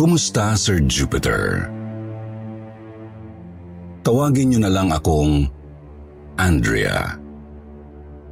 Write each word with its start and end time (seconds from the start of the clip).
Kumusta, 0.00 0.56
Sir 0.56 0.80
Jupiter? 0.88 1.68
Tawagin 4.00 4.48
niyo 4.48 4.64
na 4.64 4.72
lang 4.72 4.88
akong 4.88 5.44
Andrea. 6.40 7.20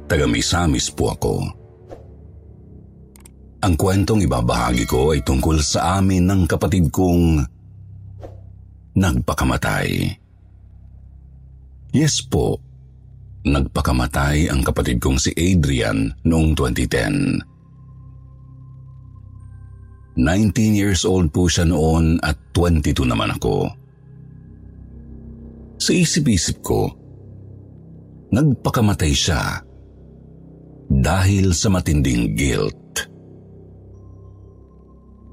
Taga 0.09 0.25
Misamis 0.25 0.89
po 0.89 1.13
ako. 1.13 1.45
Ang 3.61 3.73
kwentong 3.77 4.25
ibabahagi 4.25 4.89
ko 4.89 5.13
ay 5.13 5.21
tungkol 5.21 5.61
sa 5.61 6.01
amin 6.01 6.25
ng 6.25 6.49
kapatid 6.49 6.89
kong 6.89 7.45
nagpakamatay. 8.97 10.09
Yes 11.93 12.25
po, 12.25 12.57
nagpakamatay 13.45 14.49
ang 14.49 14.65
kapatid 14.65 14.97
kong 14.97 15.21
si 15.21 15.37
Adrian 15.37 16.17
noong 16.25 16.57
2010. 16.57 17.48
19 20.19 20.75
years 20.75 21.07
old 21.07 21.31
po 21.31 21.47
siya 21.47 21.63
noon 21.63 22.19
at 22.19 22.35
22 22.51 23.07
naman 23.07 23.31
ako. 23.31 23.71
Sa 25.79 25.95
isip-isip 25.95 26.59
ko, 26.59 26.91
nagpakamatay 28.35 29.15
siya 29.15 29.63
dahil 30.91 31.55
sa 31.55 31.71
matinding 31.71 32.35
guilt. 32.35 33.07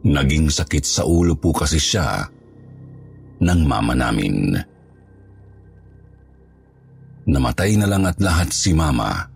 Naging 0.06 0.54
sakit 0.54 0.86
sa 0.86 1.02
ulo 1.02 1.34
po 1.34 1.50
kasi 1.50 1.82
siya 1.82 2.22
ng 3.42 3.60
mama 3.66 3.90
namin. 3.98 4.54
Namatay 7.26 7.74
na 7.74 7.90
lang 7.90 8.06
at 8.06 8.22
lahat 8.22 8.54
si 8.54 8.70
mama. 8.70 9.26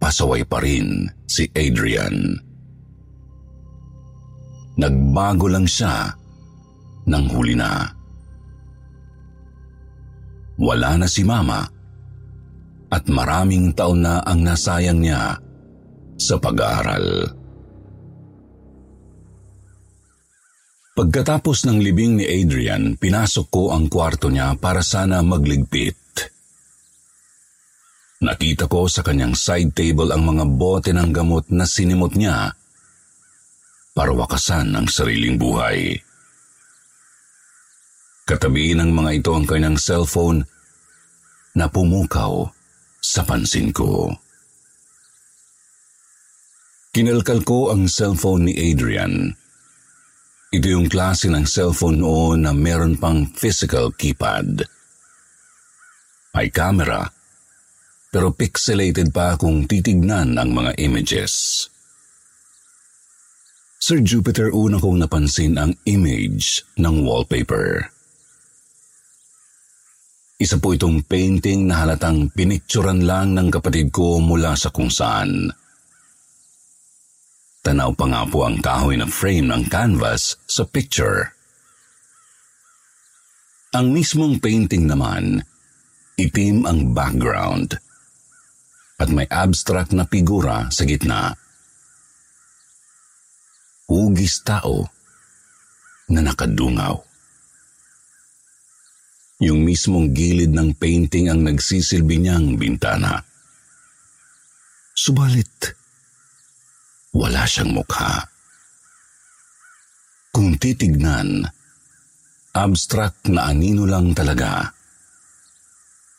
Pasaway 0.00 0.48
pa 0.48 0.64
rin 0.64 1.12
si 1.28 1.44
Adrian. 1.52 2.47
Nagbago 4.78 5.50
lang 5.50 5.66
siya 5.66 6.06
nang 7.10 7.26
huli 7.34 7.58
na. 7.58 7.82
Wala 10.58 11.02
na 11.02 11.06
si 11.10 11.26
mama 11.26 11.66
at 12.88 13.04
maraming 13.10 13.74
taon 13.74 14.06
na 14.06 14.22
ang 14.22 14.46
nasayang 14.46 15.02
niya 15.02 15.38
sa 16.18 16.34
pag-aaral. 16.38 17.34
Pagkatapos 20.98 21.62
ng 21.62 21.78
libing 21.78 22.18
ni 22.18 22.26
Adrian, 22.26 22.98
pinasok 22.98 23.46
ko 23.54 23.62
ang 23.70 23.86
kwarto 23.86 24.34
niya 24.34 24.58
para 24.58 24.82
sana 24.82 25.22
magligpit. 25.22 25.94
Nakita 28.18 28.66
ko 28.66 28.90
sa 28.90 29.06
kanyang 29.06 29.38
side 29.38 29.70
table 29.78 30.10
ang 30.10 30.26
mga 30.26 30.44
bote 30.58 30.90
ng 30.90 31.14
gamot 31.14 31.54
na 31.54 31.70
sinimot 31.70 32.18
niya 32.18 32.50
para 33.98 34.14
wakasan 34.14 34.78
ang 34.78 34.86
sariling 34.86 35.34
buhay. 35.34 35.98
Katabi 38.22 38.78
ng 38.78 38.94
mga 38.94 39.10
ito 39.18 39.34
ang 39.34 39.42
kanyang 39.42 39.74
cellphone 39.74 40.46
na 41.58 41.66
pumukaw 41.66 42.46
sa 43.02 43.26
pansin 43.26 43.74
ko. 43.74 44.14
Kinalkal 46.94 47.42
ko 47.42 47.74
ang 47.74 47.90
cellphone 47.90 48.46
ni 48.46 48.54
Adrian. 48.70 49.34
Ito 50.54 50.66
yung 50.70 50.86
klase 50.86 51.26
ng 51.26 51.42
cellphone 51.42 51.98
noon 51.98 52.46
na 52.46 52.54
meron 52.54 52.94
pang 53.02 53.26
physical 53.26 53.90
keypad. 53.98 54.62
May 56.38 56.54
camera, 56.54 57.02
pero 58.14 58.30
pixelated 58.30 59.10
pa 59.10 59.34
kung 59.34 59.66
titignan 59.66 60.38
ang 60.38 60.54
mga 60.54 60.78
images. 60.78 61.66
Sir 63.78 64.02
Jupiter, 64.02 64.50
una 64.50 64.82
kong 64.82 65.06
napansin 65.06 65.54
ang 65.54 65.70
image 65.86 66.66
ng 66.82 67.06
wallpaper. 67.06 67.86
Isa 70.34 70.58
po 70.58 70.74
itong 70.74 71.06
painting 71.06 71.70
na 71.70 71.86
halatang 71.86 72.26
pinicturan 72.34 73.06
lang 73.06 73.38
ng 73.38 73.54
kapatid 73.54 73.94
ko 73.94 74.18
mula 74.18 74.58
sa 74.58 74.74
kung 74.74 74.90
saan. 74.90 75.54
Tanaw 77.62 77.94
pa 77.94 78.06
nga 78.10 78.22
po 78.26 78.50
ang 78.50 78.58
kahoy 78.58 78.98
na 78.98 79.06
frame 79.06 79.46
ng 79.46 79.70
canvas 79.70 80.34
sa 80.50 80.66
picture. 80.66 81.30
Ang 83.78 83.94
mismong 83.94 84.42
painting 84.42 84.90
naman, 84.90 85.46
itim 86.18 86.66
ang 86.66 86.90
background 86.90 87.78
at 88.98 89.06
may 89.06 89.30
abstract 89.30 89.94
na 89.94 90.02
figura 90.02 90.66
sa 90.74 90.82
gitna. 90.82 91.38
Hugis 93.88 94.44
tao 94.44 94.84
na 96.12 96.20
nakadungaw. 96.20 97.00
Yung 99.40 99.64
mismong 99.64 100.12
gilid 100.12 100.52
ng 100.52 100.76
painting 100.76 101.32
ang 101.32 101.40
nagsisilbi 101.40 102.20
niyang 102.20 102.60
bintana. 102.60 103.16
Subalit, 104.92 105.72
wala 107.16 107.48
siyang 107.48 107.72
mukha. 107.72 108.28
Kung 110.36 110.60
titignan, 110.60 111.48
abstract 112.52 113.32
na 113.32 113.48
anino 113.48 113.88
lang 113.88 114.12
talaga. 114.12 114.68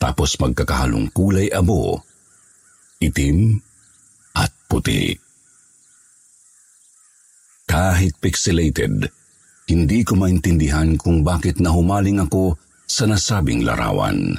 Tapos 0.02 0.42
magkakahalong 0.42 1.14
kulay 1.14 1.54
abo, 1.54 2.02
itim 2.98 3.62
at 4.34 4.50
puti. 4.66 5.29
Kahit 7.70 8.18
pixelated, 8.18 9.14
hindi 9.70 10.02
ko 10.02 10.18
maintindihan 10.18 10.98
kung 10.98 11.22
bakit 11.22 11.62
nahumaling 11.62 12.18
ako 12.18 12.58
sa 12.90 13.06
nasabing 13.06 13.62
larawan. 13.62 14.34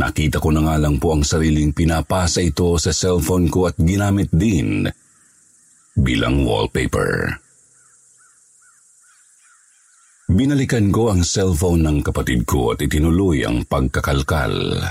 Nakita 0.00 0.40
ko 0.40 0.48
na 0.48 0.64
nga 0.64 0.80
lang 0.80 0.96
po 0.96 1.12
ang 1.12 1.20
sariling 1.20 1.76
pinapasa 1.76 2.40
ito 2.40 2.80
sa 2.80 2.88
cellphone 2.96 3.52
ko 3.52 3.68
at 3.68 3.76
ginamit 3.76 4.32
din 4.32 4.88
bilang 5.92 6.40
wallpaper. 6.48 7.36
Binalikan 10.32 10.88
ko 10.88 11.12
ang 11.12 11.20
cellphone 11.20 11.84
ng 11.84 11.98
kapatid 12.00 12.48
ko 12.48 12.72
at 12.72 12.80
itinuloy 12.80 13.44
ang 13.44 13.68
pagkakalkal. 13.68 14.88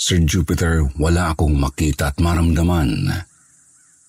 Sir 0.00 0.24
Jupiter, 0.24 0.88
wala 0.96 1.36
akong 1.36 1.52
makita 1.52 2.14
at 2.14 2.22
maramdaman, 2.22 3.12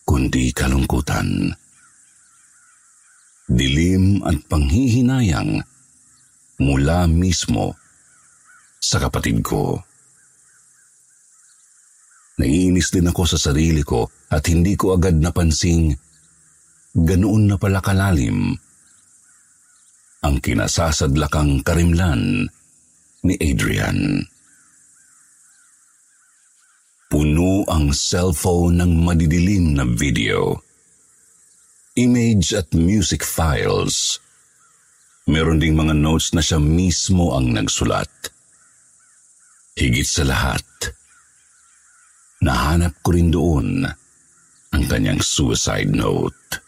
kundi 0.05 0.53
kalungkutan. 0.53 1.51
Dilim 3.45 4.25
at 4.25 4.41
panghihinayang 4.49 5.61
mula 6.61 7.05
mismo 7.09 7.77
sa 8.81 9.01
kapatid 9.01 9.41
ko. 9.41 9.81
Naiinis 12.41 12.93
din 12.93 13.09
ako 13.09 13.23
sa 13.25 13.37
sarili 13.39 13.81
ko 13.81 14.09
at 14.29 14.45
hindi 14.49 14.77
ko 14.77 14.97
agad 14.97 15.17
napansing 15.17 15.93
ganoon 16.95 17.51
na 17.51 17.57
pala 17.59 17.83
kalalim 17.83 18.55
ang 20.25 20.41
kinasasadlakang 20.41 21.61
karimlan 21.61 22.49
ni 23.21 23.35
Adrian. 23.37 24.25
Puno 27.25 27.65
ang 27.65 27.89
cellphone 27.89 28.85
ng 28.85 29.01
madidilim 29.01 29.73
na 29.73 29.81
video, 29.81 30.61
image 31.97 32.53
at 32.53 32.69
music 32.77 33.25
files. 33.25 34.21
Meron 35.25 35.57
ding 35.57 35.73
mga 35.73 35.97
notes 35.97 36.37
na 36.37 36.45
siya 36.45 36.61
mismo 36.61 37.33
ang 37.33 37.49
nagsulat. 37.49 38.29
Higit 39.73 40.05
sa 40.05 40.21
lahat, 40.21 40.61
nahanap 42.45 42.93
ko 43.01 43.17
rin 43.17 43.33
doon 43.33 43.89
ang 44.69 44.83
kanyang 44.85 45.17
suicide 45.17 45.97
note. 45.97 46.61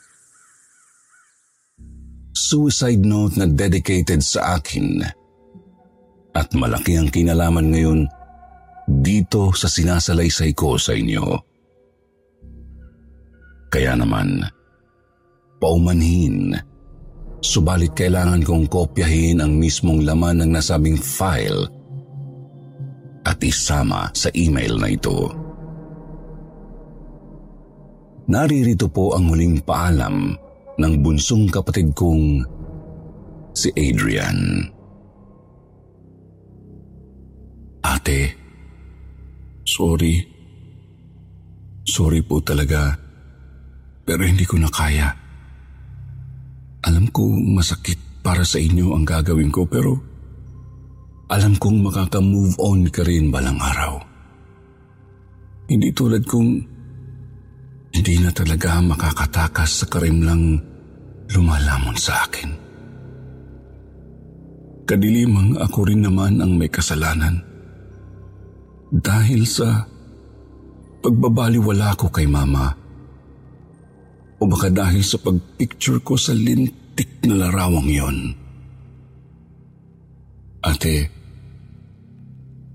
Suicide 2.33 3.06
note 3.06 3.38
na 3.38 3.45
dedicated 3.45 4.25
sa 4.25 4.57
akin 4.57 5.06
at 6.33 6.50
malaki 6.57 6.98
ang 6.98 7.13
kinalaman 7.13 7.69
ngayon 7.69 8.09
dito 8.88 9.51
sa 9.51 9.68
sinasalaysay 9.68 10.56
ko 10.56 10.80
sa 10.80 10.95
inyo. 10.95 11.28
Kaya 13.68 14.00
naman, 14.00 14.48
paumanhin, 15.60 16.56
subalit 17.44 17.92
kailangan 17.92 18.48
kong 18.48 18.72
kopyahin 18.72 19.44
ang 19.44 19.60
mismong 19.60 20.07
laman 20.07 20.39
ng 20.39 20.51
nasabing 20.56 20.95
file 20.95 21.68
at 23.28 23.36
isama 23.44 24.07
sa 24.16 24.31
email 24.31 24.80
na 24.80 24.88
ito. 24.88 25.36
Naririto 28.31 28.88
po 28.88 29.16
ang 29.16 29.28
huling 29.31 29.60
paalam 29.68 30.31
ng 30.80 30.94
bunsong 31.04 31.51
kapatid 31.51 31.92
kong 31.92 32.44
si 33.51 33.68
Adrian. 33.75 34.63
Ate, 37.83 38.47
sorry. 39.68 40.24
Sorry 41.84 42.24
po 42.24 42.40
talaga. 42.40 42.96
Pero 44.08 44.24
hindi 44.24 44.48
ko 44.48 44.56
na 44.56 44.72
kaya. 44.72 45.12
Alam 46.88 47.12
ko 47.12 47.28
masakit 47.28 48.00
para 48.24 48.48
sa 48.48 48.56
inyo 48.56 48.96
ang 48.96 49.04
gagawin 49.04 49.52
ko 49.52 49.68
pero 49.68 50.00
alam 51.28 51.60
kong 51.60 51.84
makaka-move 51.84 52.56
on 52.64 52.88
ka 52.88 53.04
rin 53.04 53.28
balang 53.28 53.60
araw. 53.60 54.00
Hindi 55.68 55.92
tulad 55.92 56.24
kong 56.24 56.52
hindi 57.92 58.16
na 58.24 58.31
talaga 58.31 58.80
makakatakas 58.80 59.84
sa 59.84 59.86
karimlang 59.92 60.56
lumalamon 61.36 61.98
sa 62.00 62.24
akin. 62.24 62.50
Kadilimang 64.88 65.60
ako 65.60 65.92
rin 65.92 66.08
naman 66.08 66.40
ang 66.40 66.56
may 66.56 66.72
kasalanan. 66.72 67.44
Dahil 68.88 69.44
sa 69.44 69.84
pagbabaliwala 71.04 71.95
ko 72.00 72.12
kay 72.12 72.28
mama. 72.28 72.72
O 74.38 74.45
baka 74.45 74.69
dahil 74.69 75.01
sa 75.01 75.18
pagpicture 75.19 76.04
ko 76.04 76.19
sa 76.19 76.36
lintik 76.36 77.24
na 77.25 77.48
larawang 77.48 77.89
yon. 77.89 78.18
Ate, 80.68 81.10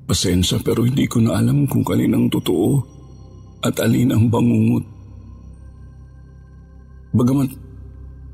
pasensya 0.09 0.59
pero 0.65 0.85
hindi 0.89 1.05
ko 1.07 1.21
na 1.21 1.39
alam 1.39 1.69
kung 1.69 1.85
kaninang 1.85 2.33
totoo 2.33 2.83
at 3.63 3.79
alin 3.79 4.11
ang 4.11 4.27
bangungot. 4.33 4.85
Bagamat 7.13 7.51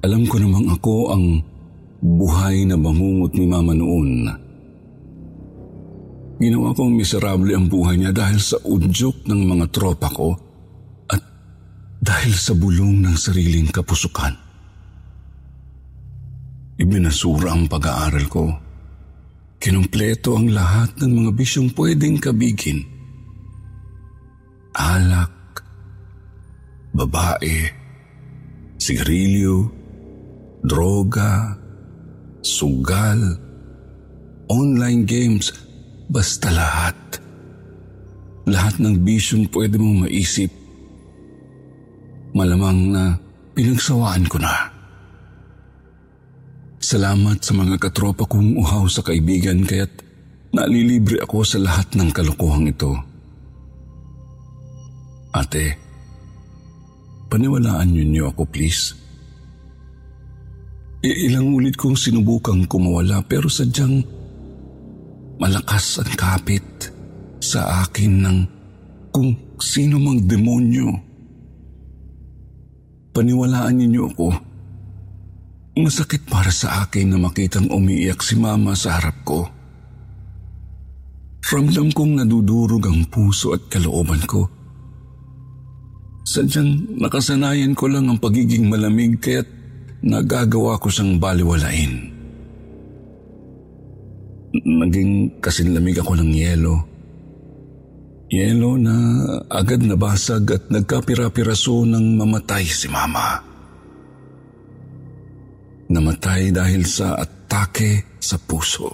alam 0.07 0.23
ko 0.31 0.39
namang 0.39 0.71
ako 0.71 0.95
ang 1.11 1.43
buhay 1.99 2.63
na 2.65 2.79
bangungot 2.79 3.35
ni 3.35 3.45
mama 3.51 3.75
noon. 3.75 4.31
Ginawa 6.39 6.71
kong 6.71 6.95
miserable 6.95 7.51
ang 7.51 7.67
buhay 7.67 7.99
niya 7.99 8.15
dahil 8.15 8.39
sa 8.39 8.63
udyok 8.63 9.27
ng 9.27 9.41
mga 9.43 9.67
tropa 9.75 10.07
ko 10.07 10.39
at 11.11 11.19
dahil 11.99 12.31
sa 12.31 12.55
bulong 12.55 13.03
ng 13.03 13.17
sariling 13.19 13.67
kapusukan. 13.75 14.39
Ibinasura 16.79 17.51
ang 17.51 17.67
pag-aaral 17.67 18.27
ko. 18.31 18.55
Kinumpleto 19.59 20.39
ang 20.39 20.55
lahat 20.55 20.95
ng 21.03 21.11
mga 21.11 21.31
bisyong 21.35 21.75
pwedeng 21.75 22.23
kabigin. 22.23 22.87
Alak, 24.79 25.59
babae, 26.95 27.67
sigarilyo, 28.79 29.67
droga, 30.63 31.59
sugal, 32.47 33.19
online 34.47 35.03
games, 35.03 35.51
basta 36.09 36.49
lahat. 36.49 36.97
Lahat 38.49 38.81
ng 38.81 39.05
bisyong 39.05 39.53
pwede 39.53 39.77
mong 39.77 40.09
maisip. 40.09 40.49
Malamang 42.33 42.81
na 42.93 43.05
pinagsawaan 43.53 44.25
ko 44.25 44.41
na. 44.41 44.73
Salamat 46.81 47.45
sa 47.45 47.53
mga 47.53 47.77
katropa 47.77 48.25
kong 48.25 48.57
uhaw 48.57 48.89
sa 48.89 49.05
kaibigan 49.05 49.69
kaya't 49.69 49.93
nalilibre 50.57 51.21
ako 51.21 51.45
sa 51.45 51.61
lahat 51.61 51.93
ng 51.93 52.09
kalokohang 52.09 52.73
ito. 52.73 52.97
Ate, 55.37 55.77
paniwalaan 57.29 57.93
niyo 57.93 58.05
niyo 58.09 58.25
ako 58.33 58.49
please. 58.49 58.97
Ilang 61.05 61.53
ulit 61.53 61.77
kong 61.77 61.95
sinubukang 61.95 62.65
kumawala 62.65 63.21
pero 63.29 63.53
sadyang 63.53 64.03
malakas 65.39 66.03
ang 66.03 66.13
kapit 66.19 66.67
sa 67.39 67.87
akin 67.87 68.13
ng 68.23 68.39
kung 69.15 69.35
sino 69.59 69.97
mang 69.97 70.23
demonyo. 70.27 70.91
Paniwalaan 73.15 73.75
ninyo 73.75 74.03
ako 74.15 74.49
Masakit 75.79 76.27
para 76.27 76.51
sa 76.51 76.83
akin 76.83 77.15
na 77.15 77.19
makitang 77.23 77.71
umiiyak 77.71 78.19
si 78.19 78.35
mama 78.35 78.75
sa 78.75 78.99
harap 78.99 79.15
ko. 79.23 79.47
Ramdam 81.47 81.95
kong 81.95 82.19
nadudurog 82.19 82.83
ang 82.91 83.07
puso 83.07 83.55
at 83.55 83.71
kalooban 83.71 84.19
ko. 84.27 84.51
Sadyang 86.27 86.99
nakasanayan 86.99 87.79
ko 87.79 87.87
lang 87.87 88.11
ang 88.11 88.19
pagiging 88.19 88.67
malamig 88.67 89.23
kaya't 89.23 89.47
nagagawa 90.03 90.83
ko 90.83 90.91
siyang 90.91 91.23
baliwalain. 91.23 92.18
Naging 94.55 95.43
kasinlamig 95.45 96.01
ako 96.01 96.17
ng 96.17 96.33
yelo. 96.33 96.77
Yelo 98.29 98.77
na 98.81 98.97
agad 99.49 99.81
nabasag 99.85 100.45
at 100.53 100.65
nagkapira-piraso 100.69 101.85
ng 101.85 102.17
mamatay 102.17 102.65
si 102.65 102.89
mama. 102.89 103.41
Namatay 105.89 106.53
dahil 106.53 106.85
sa 106.85 107.17
atake 107.17 108.21
sa 108.21 108.37
puso. 108.37 108.93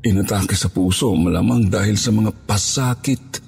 Inatake 0.00 0.56
sa 0.56 0.72
puso 0.72 1.12
malamang 1.12 1.68
dahil 1.68 2.00
sa 2.00 2.08
mga 2.08 2.32
pasakit 2.48 3.44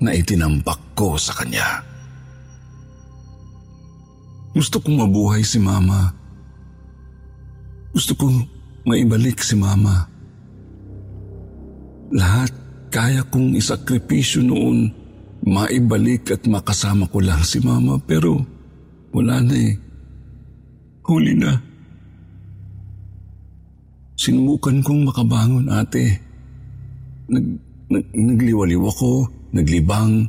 na 0.00 0.16
itinambak 0.16 0.96
ko 0.96 1.20
sa 1.20 1.36
kanya. 1.36 1.84
Gusto 4.56 4.80
kong 4.80 4.96
mabuhay 4.96 5.44
si 5.46 5.62
Mama. 5.62 6.10
Gusto 7.94 8.18
kong 8.18 8.59
maibalik 8.84 9.40
si 9.44 9.56
Mama. 9.56 10.08
Lahat 12.10 12.50
kaya 12.90 13.22
kong 13.22 13.54
isakripisyo 13.54 14.42
noon 14.42 14.90
maibalik 15.46 16.34
at 16.34 16.44
makasama 16.44 17.08
ko 17.08 17.22
lang 17.22 17.40
si 17.46 17.62
Mama 17.62 17.96
pero 18.02 18.42
wala 19.14 19.40
na 19.40 19.56
eh. 19.56 19.74
Huli 21.06 21.34
na. 21.34 21.58
Sinubukan 24.14 24.84
kong 24.84 25.10
makabangon 25.10 25.66
ate. 25.72 26.22
Nag, 27.30 27.46
nag, 27.88 28.04
nagliwaliw 28.14 28.82
ako, 28.84 29.26
naglibang. 29.50 30.28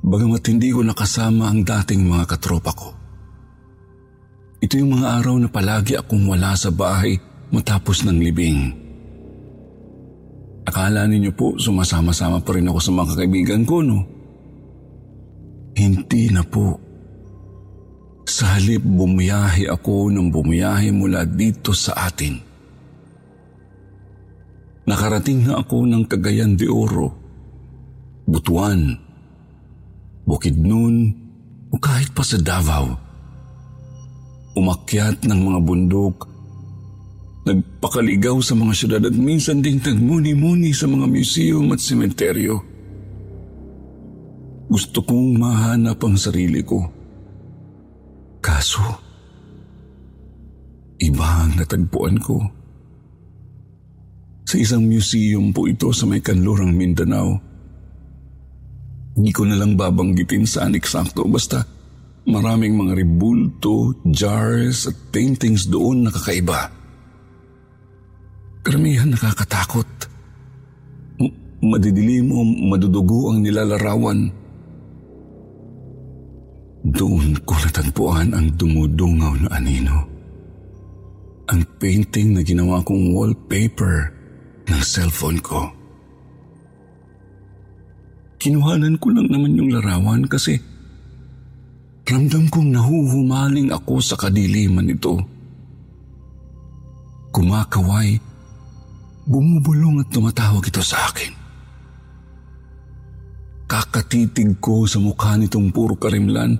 Bagamat 0.00 0.42
hindi 0.48 0.72
ko 0.72 0.80
nakasama 0.82 1.52
ang 1.52 1.62
dating 1.62 2.08
mga 2.08 2.24
katropa 2.24 2.72
ko. 2.72 2.88
Ito 4.64 4.74
yung 4.80 4.96
mga 4.96 5.22
araw 5.22 5.36
na 5.38 5.48
palagi 5.52 5.94
akong 5.94 6.24
wala 6.24 6.56
sa 6.56 6.72
bahay 6.72 7.20
matapos 7.50 8.06
ng 8.06 8.16
libing. 8.18 8.60
Akala 10.70 11.06
ninyo 11.10 11.34
po 11.34 11.58
sumasama-sama 11.58 12.38
pa 12.46 12.54
rin 12.54 12.70
ako 12.70 12.78
sa 12.78 12.92
mga 12.94 13.12
kaibigan 13.18 13.62
ko, 13.66 13.82
no? 13.82 13.98
Hindi 15.74 16.30
na 16.30 16.46
po. 16.46 16.78
Sa 18.30 18.54
halip 18.54 18.86
bumiyahe 18.86 19.66
ako 19.66 20.14
ng 20.14 20.30
bumiyahe 20.30 20.94
mula 20.94 21.26
dito 21.26 21.74
sa 21.74 22.06
atin. 22.06 22.38
Nakarating 24.86 25.50
na 25.50 25.58
ako 25.58 25.86
ng 25.90 26.02
Cagayan 26.06 26.54
de 26.54 26.70
Oro, 26.70 27.10
Butuan, 28.30 28.94
Bukidnon 30.22 30.94
o 31.70 31.76
kahit 31.82 32.14
pa 32.14 32.22
sa 32.22 32.38
Davao. 32.38 32.94
Umakyat 34.54 35.26
ng 35.26 35.40
mga 35.42 35.58
bundok, 35.62 36.29
nagpakaligaw 37.46 38.36
sa 38.44 38.52
mga 38.52 38.72
syudad 38.76 39.02
at 39.04 39.16
minsan 39.16 39.64
ding 39.64 39.80
nagmuni-muni 39.80 40.76
sa 40.76 40.84
mga 40.88 41.06
museum 41.08 41.66
at 41.72 41.80
sementeryo. 41.80 42.60
Gusto 44.70 45.02
kong 45.02 45.40
mahanap 45.40 45.98
ang 46.04 46.14
sarili 46.14 46.62
ko 46.62 47.00
Kaso, 48.40 48.80
iba 50.96 51.44
ang 51.44 51.60
natagpuan 51.60 52.16
ko. 52.16 52.40
Sa 54.48 54.56
isang 54.56 54.88
museum 54.88 55.52
po 55.52 55.68
ito 55.68 55.92
sa 55.92 56.08
may 56.08 56.24
kanlurang 56.24 56.72
Mindanao. 56.72 57.36
Hindi 59.14 59.30
ko 59.36 59.44
na 59.44 59.60
lang 59.60 59.76
babanggitin 59.76 60.48
saan 60.48 60.72
eksakto 60.72 61.28
basta 61.28 61.68
maraming 62.24 62.72
mga 62.80 62.96
ribulto, 62.96 63.92
jars 64.08 64.88
at 64.88 64.96
paintings 65.12 65.68
doon 65.68 66.08
na 66.08 66.10
kakaiba. 66.10 66.79
Karamihan 68.60 69.08
nakakatakot. 69.08 69.88
madidilim 71.60 72.32
o 72.32 72.40
madudugo 72.40 73.32
ang 73.32 73.44
nilalarawan. 73.44 74.32
Doon 76.80 77.36
ko 77.44 77.52
natagpuan 77.60 78.32
ang 78.32 78.56
dumudungaw 78.56 79.44
na 79.44 79.48
anino. 79.60 80.08
Ang 81.52 81.60
painting 81.76 82.32
na 82.32 82.40
ginawa 82.40 82.80
kong 82.80 83.12
wallpaper 83.12 84.08
ng 84.72 84.80
cellphone 84.80 85.36
ko. 85.44 85.68
Kinuhanan 88.40 88.96
ko 88.96 89.12
lang 89.12 89.28
naman 89.28 89.52
yung 89.52 89.68
larawan 89.68 90.24
kasi 90.24 90.56
ramdam 92.08 92.48
kong 92.48 92.72
nahuhumaling 92.72 93.68
ako 93.68 94.00
sa 94.00 94.16
kadiliman 94.16 94.88
nito. 94.88 95.20
Kumakaway, 97.30 98.16
bumubulong 99.30 100.02
at 100.02 100.10
tumatawag 100.10 100.66
ito 100.66 100.82
sa 100.82 101.06
akin. 101.06 101.30
Kakatitig 103.70 104.58
ko 104.58 104.82
sa 104.90 104.98
mukha 104.98 105.38
nitong 105.38 105.70
puro 105.70 105.94
karimlan. 105.94 106.58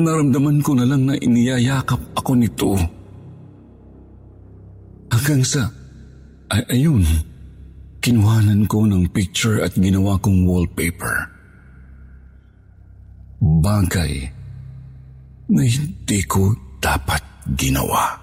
Naramdaman 0.00 0.64
ko 0.64 0.72
na 0.72 0.88
lang 0.88 1.04
na 1.04 1.20
iniyayakap 1.20 2.16
ako 2.16 2.32
nito. 2.32 2.72
Hanggang 5.12 5.44
sa, 5.44 5.68
ay, 6.48 6.80
ayun, 6.80 7.04
kinuhanan 8.00 8.64
ko 8.64 8.88
ng 8.88 9.12
picture 9.12 9.60
at 9.60 9.76
ginawa 9.76 10.16
kong 10.16 10.48
wallpaper. 10.48 11.28
Bagay 13.40 14.12
na 15.52 15.62
hindi 15.68 16.20
ko 16.24 16.56
dapat 16.80 17.20
ginawa. 17.52 18.19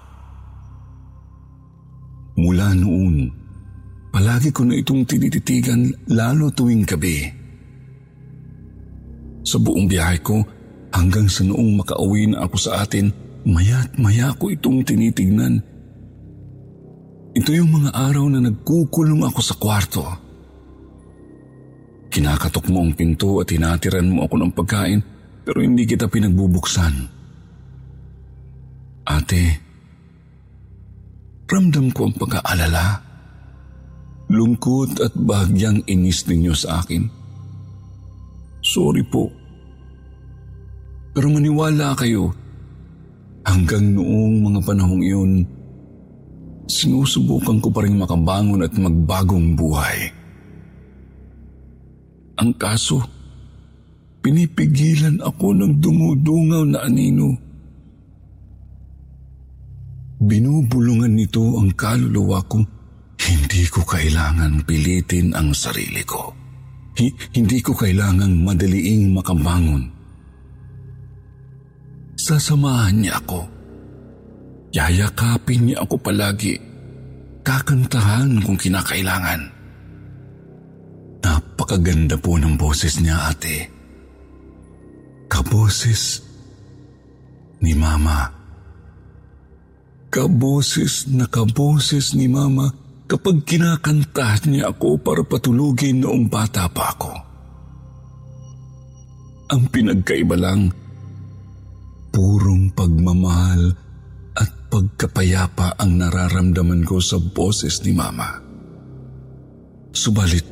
Mula 2.38 2.70
noon, 2.78 3.26
palagi 4.14 4.54
ko 4.54 4.62
na 4.62 4.78
itong 4.78 5.02
tinititigan 5.02 5.90
lalo 6.06 6.54
tuwing 6.54 6.86
gabi. 6.86 7.26
Sa 9.42 9.58
buong 9.58 9.90
biyahe 9.90 10.22
ko, 10.22 10.46
hanggang 10.94 11.26
sa 11.26 11.42
noong 11.42 11.82
makauwi 11.82 12.30
na 12.30 12.46
ako 12.46 12.56
sa 12.56 12.86
atin, 12.86 13.10
maya't 13.42 13.98
maya 13.98 14.30
ko 14.38 14.54
itong 14.54 14.86
tinitignan. 14.86 15.58
Ito 17.34 17.50
yung 17.50 17.74
mga 17.74 17.90
araw 17.90 18.30
na 18.30 18.40
nagkukulong 18.46 19.26
ako 19.26 19.40
sa 19.42 19.54
kwarto. 19.58 20.04
Kinakatok 22.08 22.70
mo 22.70 22.86
ang 22.86 22.94
pinto 22.94 23.42
at 23.42 23.50
hinatiran 23.50 24.08
mo 24.08 24.24
ako 24.24 24.34
ng 24.40 24.52
pagkain 24.54 25.00
pero 25.42 25.58
hindi 25.58 25.84
kita 25.84 26.06
pinagbubuksan. 26.06 26.94
Ate, 29.08 29.67
ramdam 31.48 31.88
ko 31.96 32.06
ang 32.06 32.14
pag-aalala. 32.14 33.00
Lungkot 34.28 35.00
at 35.00 35.16
bahagyang 35.16 35.80
inis 35.88 36.28
ninyo 36.28 36.52
sa 36.52 36.84
akin. 36.84 37.08
Sorry 38.60 39.00
po. 39.08 39.32
Pero 41.16 41.32
maniwala 41.32 41.96
kayo, 41.96 42.36
hanggang 43.48 43.96
noong 43.96 44.44
mga 44.44 44.60
panahong 44.68 45.00
iyon, 45.00 45.32
sinusubukan 46.68 47.56
ko 47.64 47.72
pa 47.72 47.80
rin 47.80 47.96
makabangon 47.96 48.68
at 48.68 48.76
magbagong 48.76 49.56
buhay. 49.56 50.12
Ang 52.38 52.52
kaso, 52.60 53.00
pinipigilan 54.20 55.24
ako 55.24 55.56
ng 55.56 55.80
dumudungaw 55.80 56.62
na 56.68 56.84
anino. 56.84 57.47
Binubulungan 60.18 61.14
nito 61.14 61.62
ang 61.62 61.70
kaluluwa 61.78 62.42
kong 62.50 62.66
hindi 63.18 63.62
ko 63.70 63.86
kailangan 63.86 64.66
pilitin 64.66 65.30
ang 65.34 65.54
sarili 65.54 66.02
ko. 66.02 66.34
Hi- 66.98 67.14
hindi 67.38 67.62
ko 67.62 67.74
kailangang 67.74 68.42
madaliing 68.42 69.14
makabangon. 69.14 69.86
Sasamahan 72.18 72.98
niya 72.98 73.22
ako. 73.22 73.46
Yayakapin 74.74 75.70
niya 75.70 75.86
ako 75.86 75.94
palagi. 76.02 76.58
Kakantahan 77.46 78.42
kung 78.42 78.58
kinakailangan. 78.58 79.40
Napakaganda 81.22 82.18
po 82.18 82.34
ng 82.34 82.58
boses 82.58 82.98
niya 82.98 83.30
ate. 83.30 83.70
Kaboses 85.30 86.26
ni 87.62 87.72
Mama. 87.78 88.37
Kaboses 90.08 91.04
na 91.12 91.28
kaboses 91.28 92.16
ni 92.16 92.32
Mama 92.32 92.72
kapag 93.04 93.44
kinakanta 93.44 94.40
niya 94.48 94.72
ako 94.72 95.00
para 95.00 95.20
patulugin 95.24 96.00
noong 96.04 96.28
bata 96.32 96.64
pa 96.72 96.96
ako. 96.96 97.12
Ang 99.48 99.62
pinagkaiba 99.72 100.36
lang, 100.36 100.68
purong 102.12 102.72
pagmamahal 102.72 103.72
at 104.36 104.50
pagkapayapa 104.68 105.80
ang 105.80 105.96
nararamdaman 105.96 106.84
ko 106.84 107.00
sa 107.00 107.16
boses 107.20 107.80
ni 107.84 107.96
Mama. 107.96 108.28
Subalit, 109.92 110.44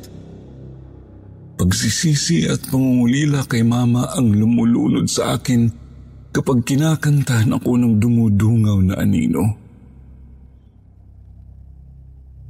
pagsisisi 1.57 2.49
at 2.49 2.61
pangungulila 2.69 3.45
kay 3.45 3.61
Mama 3.61 4.13
ang 4.17 4.33
lumulunod 4.33 5.05
sa 5.09 5.37
akin 5.37 5.86
kapag 6.31 6.63
kinakantahan 6.67 7.53
ako 7.55 7.79
ng 7.79 7.93
dumudungaw 7.97 8.77
na 8.83 8.95
anino. 8.99 9.43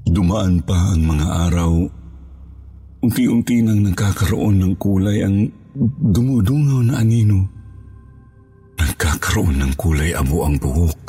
Dumaan 0.07 0.63
pa 0.63 0.96
ang 0.96 1.03
mga 1.03 1.27
araw. 1.50 1.72
Unti-unti 3.03 3.62
nang 3.62 3.86
nagkakaroon 3.86 4.57
ng 4.60 4.74
kulay 4.79 5.22
ang 5.22 5.51
dumudungaw 6.12 6.81
na 6.88 7.03
anino. 7.03 7.46
Nagkakaroon 8.77 9.62
ng 9.62 9.74
kulay 9.77 10.15
abo 10.15 10.48
ang 10.48 10.57
buhok. 10.57 11.00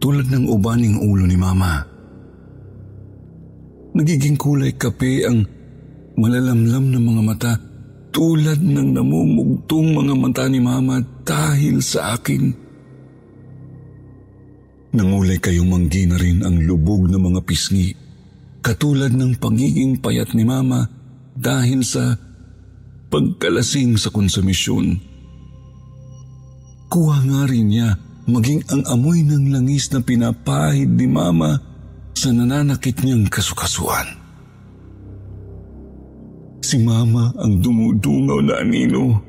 Tulad 0.00 0.32
ng 0.32 0.48
ubaning 0.48 0.96
ulo 1.04 1.28
ni 1.28 1.36
Mama. 1.36 1.84
Nagiging 3.92 4.38
kulay 4.40 4.72
kape 4.78 5.28
ang 5.28 5.44
malalamlam 6.16 6.84
na 6.88 7.00
mga 7.02 7.22
mata 7.24 7.52
tulad 8.10 8.58
ng 8.58 8.94
namumugtong 8.94 9.94
mga 9.94 10.14
mata 10.18 10.44
ni 10.50 10.58
Mama 10.58 11.00
dahil 11.22 11.78
sa 11.82 12.18
akin. 12.18 12.52
Nangulay 14.90 15.38
kayong 15.38 15.70
manggi 15.70 16.10
na 16.10 16.18
rin 16.18 16.42
ang 16.42 16.58
lubog 16.58 17.06
ng 17.06 17.22
mga 17.22 17.40
pisngi, 17.46 17.94
katulad 18.58 19.14
ng 19.14 19.38
pagiging 19.38 20.02
payat 20.02 20.34
ni 20.34 20.42
Mama 20.42 20.90
dahil 21.38 21.86
sa 21.86 22.18
pagkalasing 23.10 23.94
sa 23.96 24.10
konsumisyon. 24.10 24.98
Kuha 26.90 27.18
nga 27.22 27.42
rin 27.46 27.70
niya 27.70 27.94
maging 28.26 28.66
ang 28.70 28.82
amoy 28.90 29.22
ng 29.22 29.54
langis 29.54 29.90
na 29.94 30.02
pinapahid 30.02 30.90
ni 30.90 31.06
Mama 31.06 31.58
sa 32.14 32.34
nananakit 32.34 33.00
niyang 33.00 33.30
kasukasuan. 33.30 34.19
Si 36.60 36.76
Mama 36.80 37.32
ang 37.40 37.60
dumudungaw 37.60 38.40
na 38.44 38.60
anino. 38.60 39.20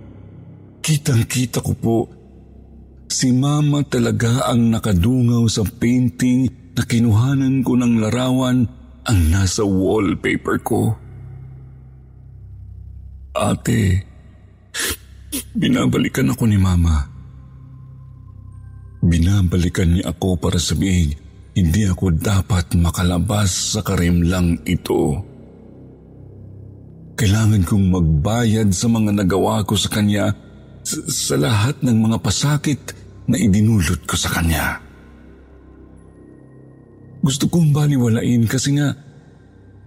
Kitang-kita 0.82 1.64
ko 1.64 1.74
po 1.78 1.98
Si 3.12 3.28
Mama 3.36 3.84
talaga 3.84 4.48
ang 4.48 4.72
nakadungaw 4.72 5.44
sa 5.52 5.68
painting 5.68 6.48
na 6.72 6.88
kinuhanan 6.88 7.60
ko 7.60 7.76
ng 7.76 8.00
larawan 8.00 8.64
ang 9.04 9.20
nasa 9.28 9.68
wallpaper 9.68 10.58
ko. 10.64 10.96
Ate, 13.36 14.08
binabalikan 15.52 16.32
ako 16.32 16.48
ni 16.48 16.56
Mama. 16.56 17.04
Binabalikan 19.04 19.92
niya 19.92 20.16
ako 20.16 20.40
para 20.40 20.56
sabihin 20.56 21.12
hindi 21.52 21.84
ako 21.84 22.16
dapat 22.16 22.80
makalabas 22.80 23.76
sa 23.76 23.84
karimlang 23.84 24.64
ito. 24.64 25.20
Kailangan 27.22 27.62
kong 27.70 27.86
magbayad 27.94 28.74
sa 28.74 28.90
mga 28.90 29.14
nagawa 29.14 29.62
ko 29.62 29.78
sa 29.78 29.94
kanya 29.94 30.34
sa, 30.82 30.98
sa 31.06 31.36
lahat 31.38 31.78
ng 31.86 31.94
mga 31.94 32.18
pasakit 32.18 32.98
na 33.30 33.38
idinulot 33.38 34.10
ko 34.10 34.18
sa 34.18 34.34
kanya. 34.34 34.82
Gusto 37.22 37.46
kong 37.46 37.78
baliwalain 37.78 38.50
kasi 38.50 38.74
nga 38.74 38.98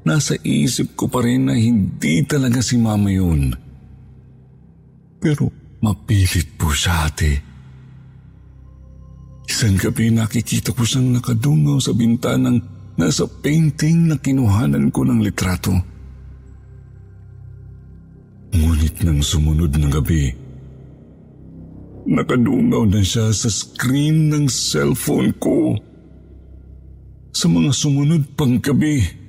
nasa 0.06 0.38
isip 0.46 0.94
ko 0.94 1.10
pa 1.10 1.26
rin 1.26 1.50
na 1.50 1.58
hindi 1.58 2.22
talaga 2.22 2.62
si 2.62 2.78
mama 2.78 3.10
yun. 3.10 3.50
Pero 5.18 5.50
mapilit 5.82 6.54
po 6.54 6.70
siya 6.70 7.10
ate. 7.10 7.42
Isang 9.50 9.74
gabi 9.74 10.14
nakikita 10.14 10.70
ko 10.70 10.86
siyang 10.86 11.18
nakadungaw 11.18 11.82
sa 11.82 11.90
bintanang 11.98 12.62
nasa 12.94 13.26
painting 13.26 14.06
na 14.06 14.22
kinuhanan 14.22 14.94
ko 14.94 15.02
ng 15.02 15.18
litrato. 15.18 15.93
Ngunit 18.54 19.02
nang 19.02 19.18
sumunod 19.18 19.75
na 19.75 19.90
gabi, 19.90 20.30
nakadungaw 22.06 22.87
na 22.87 23.02
siya 23.02 23.34
sa 23.34 23.50
screen 23.50 24.30
ng 24.30 24.46
cellphone 24.46 25.34
ko. 25.42 25.75
Sa 27.34 27.50
mga 27.50 27.75
sumunod 27.75 28.38
pang 28.38 28.62
gabi, 28.62 29.25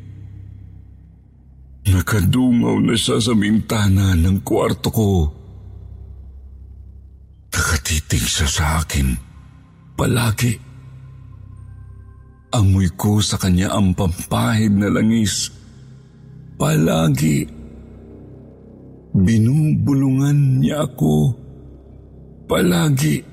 Nakadungaw 1.86 2.82
na 2.82 2.98
siya 2.98 3.22
sa 3.22 3.38
bintana 3.38 4.18
ng 4.18 4.42
kwarto 4.42 4.90
ko. 4.90 5.10
Nakatitig 7.54 8.26
siya 8.26 8.50
sa 8.50 8.66
akin. 8.82 9.14
Palagi. 9.94 10.58
Amoy 12.52 12.90
ko 12.98 13.22
sa 13.22 13.38
kanya 13.38 13.72
ang 13.78 13.94
pampahid 13.94 14.74
na 14.74 14.90
langis. 14.90 15.54
Palagi. 16.58 17.55
Binubulungan 19.16 20.60
niya 20.60 20.84
ako. 20.84 21.32
Palagi. 22.52 23.24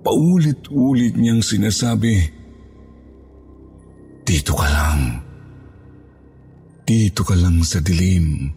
Paulit-ulit 0.00 1.14
niyang 1.14 1.44
sinasabi, 1.44 2.16
Dito 4.24 4.56
ka 4.56 4.64
lang. 4.64 5.20
Dito 6.88 7.20
ka 7.20 7.36
lang 7.36 7.60
sa 7.62 7.84
dilim. 7.84 8.48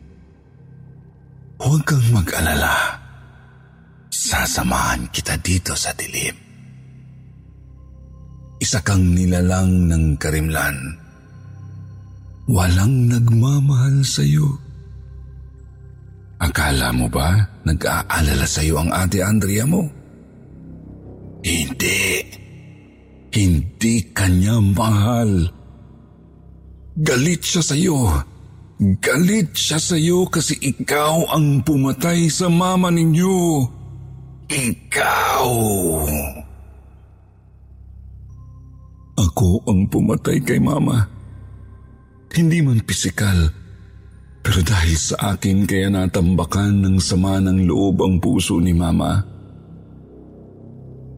Huwag 1.59 1.83
kang 1.83 2.07
mag-alala. 2.15 2.95
Sasamahan 4.07 5.11
kita 5.11 5.35
dito 5.43 5.75
sa 5.75 5.91
dilim. 5.93 6.33
Isa 8.63 8.79
kang 8.81 9.13
nilalang 9.13 9.91
ng 9.91 10.15
karimlan. 10.15 10.77
Walang 12.47 13.11
nagmamahal 13.11 14.01
sa 14.07 14.23
iyo. 14.23 14.64
Akala 16.55 16.95
mo 16.95 17.11
ba 17.11 17.35
nag-aalala 17.67 18.47
sa 18.47 18.63
iyo 18.63 18.79
ang 18.79 18.87
ate 18.87 19.19
Andrea 19.19 19.67
mo? 19.67 19.91
Hindi. 21.43 22.23
Hindi 23.35 24.15
kanya 24.15 24.63
mahal. 24.63 25.51
Galit 26.95 27.43
siya 27.43 27.59
sa 27.59 27.75
iyo. 27.75 28.07
Galit 28.79 29.51
siya 29.51 29.83
sa 29.83 29.99
iyo 29.99 30.31
kasi 30.31 30.55
ikaw 30.63 31.27
ang 31.35 31.59
pumatay 31.59 32.31
sa 32.31 32.47
mama 32.47 32.87
ninyo. 32.87 33.67
Ikaw! 34.47 35.51
Ako 39.19 39.49
ang 39.67 39.91
pumatay 39.91 40.39
kay 40.39 40.63
mama. 40.63 41.03
Hindi 42.31 42.63
man 42.63 42.79
pisikal, 42.87 43.43
pero 44.45 44.61
dahil 44.61 44.93
sa 44.93 45.33
akin 45.33 45.65
kaya 45.65 45.89
natambakan 45.89 46.85
ng 46.85 46.97
sama 47.01 47.41
ng 47.41 47.65
loob 47.65 48.05
ang 48.05 48.21
puso 48.21 48.61
ni 48.61 48.77
mama. 48.77 49.25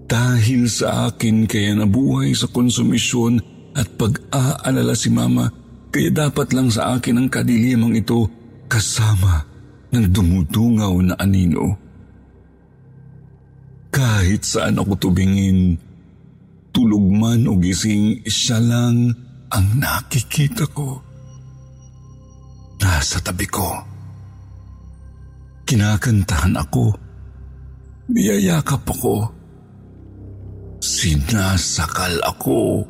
Dahil 0.08 0.72
sa 0.72 1.12
akin 1.12 1.44
kaya 1.44 1.76
nabuhay 1.76 2.32
sa 2.32 2.48
konsumisyon 2.48 3.44
at 3.76 3.92
pag-aalala 4.00 4.96
si 4.96 5.12
mama 5.12 5.52
kaya 5.92 6.08
dapat 6.08 6.56
lang 6.56 6.72
sa 6.72 6.96
akin 6.96 7.20
ang 7.20 7.28
kadilimang 7.28 8.00
ito 8.00 8.32
kasama 8.72 9.44
ng 9.92 10.08
dumudungaw 10.08 10.96
na 11.04 11.20
anino. 11.20 11.76
Kahit 13.92 14.48
saan 14.48 14.80
ako 14.80 15.12
tubingin, 15.12 15.76
tulog 16.72 17.04
man 17.12 17.44
o 17.44 17.60
gising, 17.60 18.24
siya 18.24 18.64
lang 18.64 19.12
ang 19.52 19.68
nakikita 19.76 20.64
ko. 20.72 21.07
Nasa 22.88 23.20
tabi 23.20 23.44
ko. 23.52 23.68
Kinakantahan 25.68 26.56
ako. 26.56 26.96
Niyayakap 28.08 28.88
ako. 28.88 29.28
Sinasakal 30.80 32.16
ako. 32.24 32.88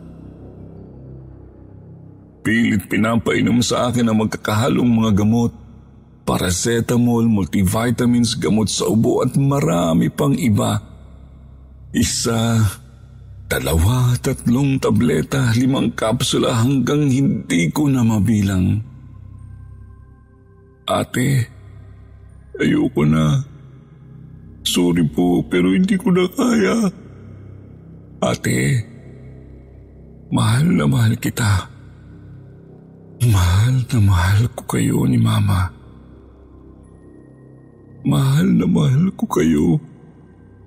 Pilit 2.46 2.86
pinapainom 2.86 3.58
sa 3.66 3.89
akin 3.89 4.06
ang 4.06 4.22
magkakahalong 4.22 4.86
mga 4.86 5.25
gamot. 5.25 5.58
Paracetamol, 6.30 7.26
multivitamins, 7.26 8.38
gamot 8.38 8.69
sa 8.69 8.86
ubo 8.86 9.26
at 9.26 9.34
marami 9.34 10.13
pang 10.13 10.38
iba. 10.38 10.78
Isa, 11.89 12.62
dalawa, 13.50 14.13
tatlong 14.21 14.78
tableta, 14.78 15.58
limang 15.58 15.89
kapsula 15.98 16.62
hanggang 16.62 17.10
hindi 17.10 17.74
ko 17.74 17.89
na 17.89 18.06
mabilang. 18.06 18.96
Ate, 20.88 21.43
ayoko 22.63 23.04
na. 23.04 23.43
Sorry 24.63 25.04
po 25.04 25.43
pero 25.43 25.76
hindi 25.76 26.00
ko 26.00 26.15
na 26.15 26.23
kaya. 26.32 26.88
Ate, 28.23 28.88
mahal 30.32 30.63
na 30.71 30.88
mahal 30.88 31.19
kita. 31.19 31.67
Mahal 33.28 33.84
na 33.91 34.00
mahal 34.00 34.47
ko 34.56 34.63
kayo 34.63 35.04
ni 35.12 35.19
Mama. 35.19 35.67
Mahal 38.08 38.47
na 38.56 38.63
mahal 38.63 39.12
ko 39.19 39.28
kayo. 39.28 39.84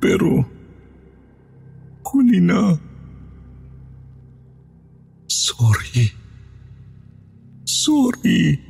Pero, 0.05 0.45
huli 2.05 2.45
na. 2.45 2.77
Sorry. 5.33 6.13
Sorry. 7.65 8.70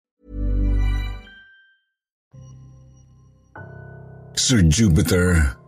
Sir 4.31 4.63
Jupiter, 4.63 5.59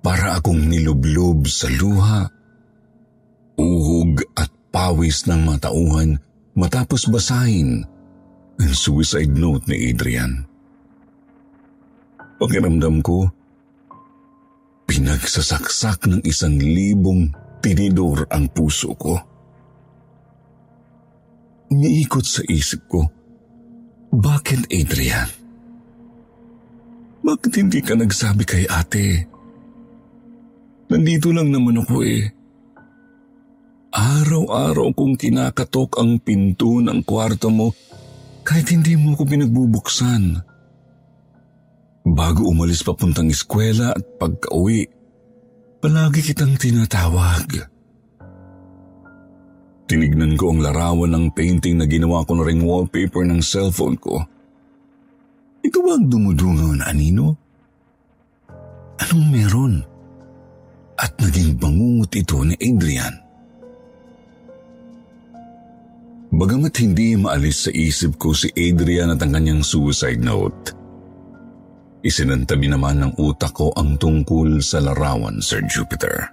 para 0.00 0.40
akong 0.40 0.72
nilublob 0.72 1.44
sa 1.44 1.68
luha, 1.68 2.24
uhog 3.60 4.24
at 4.40 4.48
pawis 4.72 5.28
ng 5.28 5.44
matauhan 5.44 6.16
matapos 6.56 7.12
basahin 7.12 7.84
ang 8.56 8.72
suicide 8.72 9.36
note 9.36 9.68
ni 9.68 9.92
Adrian. 9.92 10.48
Pakiramdam 12.40 13.04
ko, 13.04 13.28
pinagsasaksak 14.88 16.08
ng 16.08 16.20
isang 16.24 16.56
libong 16.56 17.36
tinidor 17.60 18.26
ang 18.32 18.48
puso 18.48 18.96
ko. 18.96 19.20
Umiikot 21.68 22.24
sa 22.24 22.40
isip 22.48 22.88
ko, 22.88 23.04
bakit 24.08 24.64
Adrian? 24.72 25.41
Bakit 27.22 27.52
hindi 27.54 27.78
ka 27.78 27.94
nagsabi 27.94 28.42
kay 28.42 28.64
ate? 28.66 29.30
Nandito 30.90 31.30
lang 31.30 31.54
naman 31.54 31.78
ako 31.78 32.02
eh. 32.02 32.26
Araw-araw 33.92 34.90
kong 34.92 35.14
kinakatok 35.14 36.02
ang 36.02 36.18
pinto 36.18 36.82
ng 36.82 37.06
kwarto 37.06 37.48
mo 37.48 37.70
kahit 38.42 38.74
hindi 38.74 38.98
mo 38.98 39.14
ko 39.14 39.22
pinagbubuksan. 39.22 40.42
Bago 42.02 42.50
umalis 42.50 42.82
papuntang 42.82 43.30
eskwela 43.30 43.94
at 43.94 44.02
pagka-uwi, 44.18 44.90
palagi 45.78 46.20
kitang 46.26 46.58
tinatawag. 46.58 47.70
Tinignan 49.86 50.34
ko 50.34 50.50
ang 50.50 50.64
larawan 50.64 51.14
ng 51.14 51.26
painting 51.36 51.78
na 51.78 51.86
ginawa 51.86 52.26
ko 52.26 52.34
na 52.34 52.42
ring 52.48 52.66
wallpaper 52.66 53.22
ng 53.22 53.38
cellphone 53.44 53.94
ko. 54.00 54.24
Ikaw 55.62 55.80
ba 55.86 55.94
ang 55.94 56.10
dumudungaw 56.10 56.82
anino? 56.82 57.38
Anong 58.98 59.26
meron? 59.30 59.74
At 60.98 61.14
naging 61.22 61.54
bangungot 61.58 62.10
ito 62.18 62.42
ni 62.42 62.58
Adrian. 62.58 63.14
Bagamat 66.32 66.74
hindi 66.82 67.14
maalis 67.14 67.68
sa 67.68 67.70
isip 67.70 68.18
ko 68.18 68.34
si 68.34 68.50
Adrian 68.58 69.14
at 69.14 69.20
ang 69.22 69.36
kanyang 69.36 69.62
suicide 69.62 70.18
note, 70.18 70.74
isinantabi 72.02 72.66
naman 72.66 72.98
ng 72.98 73.12
utak 73.20 73.54
ko 73.54 73.70
ang 73.78 74.00
tungkol 74.00 74.58
sa 74.64 74.82
larawan, 74.82 75.38
Sir 75.38 75.62
Jupiter. 75.70 76.26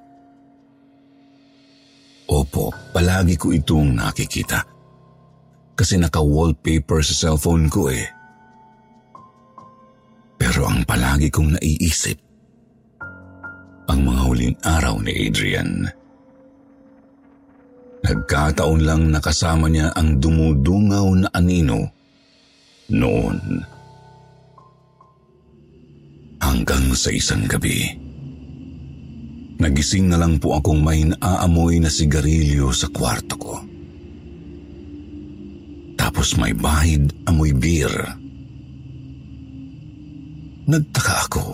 Opo, 2.29 2.73
palagi 2.95 3.35
ko 3.37 3.53
itong 3.53 3.97
nakikita. 3.97 4.65
Kasi 5.75 5.97
naka-wallpaper 6.01 7.01
sa 7.03 7.13
cellphone 7.13 7.67
ko 7.69 7.93
eh 7.93 8.18
ang 10.79 10.87
palagi 10.87 11.27
kong 11.27 11.59
naiisip, 11.59 12.15
ang 13.91 13.99
mga 13.99 14.21
huling 14.31 14.55
araw 14.63 14.95
ni 15.03 15.11
Adrian. 15.27 15.83
Nagkataon 17.99 18.87
lang 18.87 19.11
nakasama 19.11 19.67
niya 19.67 19.91
ang 19.91 20.23
dumudungaw 20.23 21.19
na 21.19 21.27
anino 21.35 21.83
noon. 22.95 23.59
Hanggang 26.39 26.95
sa 26.95 27.11
isang 27.11 27.43
gabi. 27.43 27.83
Nagising 29.59 30.07
na 30.07 30.15
lang 30.15 30.39
po 30.39 30.63
akong 30.63 30.79
may 30.79 31.03
naaamoy 31.03 31.83
na 31.83 31.91
sigarilyo 31.91 32.71
sa 32.71 32.87
kwarto 32.87 33.35
ko. 33.35 33.59
Tapos 35.99 36.39
may 36.39 36.55
bahid 36.55 37.11
amoy 37.27 37.51
beer. 37.51 37.91
Nagtaka 40.69 41.15
ako. 41.25 41.45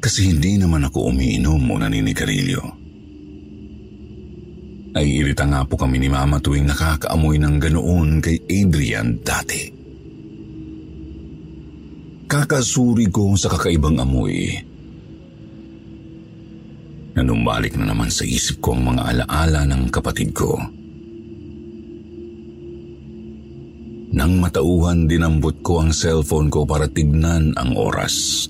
Kasi 0.00 0.32
hindi 0.32 0.56
naman 0.56 0.88
ako 0.88 1.12
umiinom 1.12 1.60
o 1.68 1.74
naninigarilyo. 1.76 2.62
Naiirita 4.94 5.44
nga 5.44 5.66
po 5.68 5.76
kami 5.76 6.00
ni 6.00 6.08
Mama 6.08 6.40
tuwing 6.40 6.64
nakakaamoy 6.64 7.36
ng 7.36 7.56
ganoon 7.60 8.24
kay 8.24 8.40
Adrian 8.48 9.20
dati. 9.20 9.68
Kakasuri 12.24 13.12
ko 13.12 13.36
sa 13.36 13.52
kakaibang 13.52 14.00
amoy. 14.00 14.54
Nanumbalik 17.14 17.76
na 17.76 17.92
naman 17.92 18.08
sa 18.08 18.24
isip 18.24 18.64
ko 18.64 18.72
ang 18.72 18.96
mga 18.96 19.02
alaala 19.12 19.68
ng 19.68 19.92
kapatid 19.92 20.32
ko. 20.32 20.56
Nang 24.14 24.38
matauhan, 24.38 25.10
dinambot 25.10 25.58
ko 25.66 25.82
ang 25.82 25.90
cellphone 25.90 26.46
ko 26.46 26.62
para 26.62 26.86
tignan 26.86 27.50
ang 27.58 27.74
oras. 27.74 28.46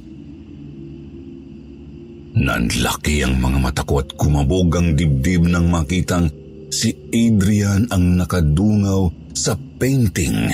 Nanlaki 2.36 3.24
ang 3.24 3.40
mga 3.40 3.58
mata 3.64 3.82
ko 3.88 4.04
at 4.04 4.12
kumabog 4.20 4.76
ang 4.76 4.92
dibdib 4.92 5.48
nang 5.48 5.72
makitang 5.72 6.28
si 6.68 6.92
Adrian 7.14 7.88
ang 7.88 8.20
nakadungaw 8.20 9.08
sa 9.32 9.56
painting 9.80 10.52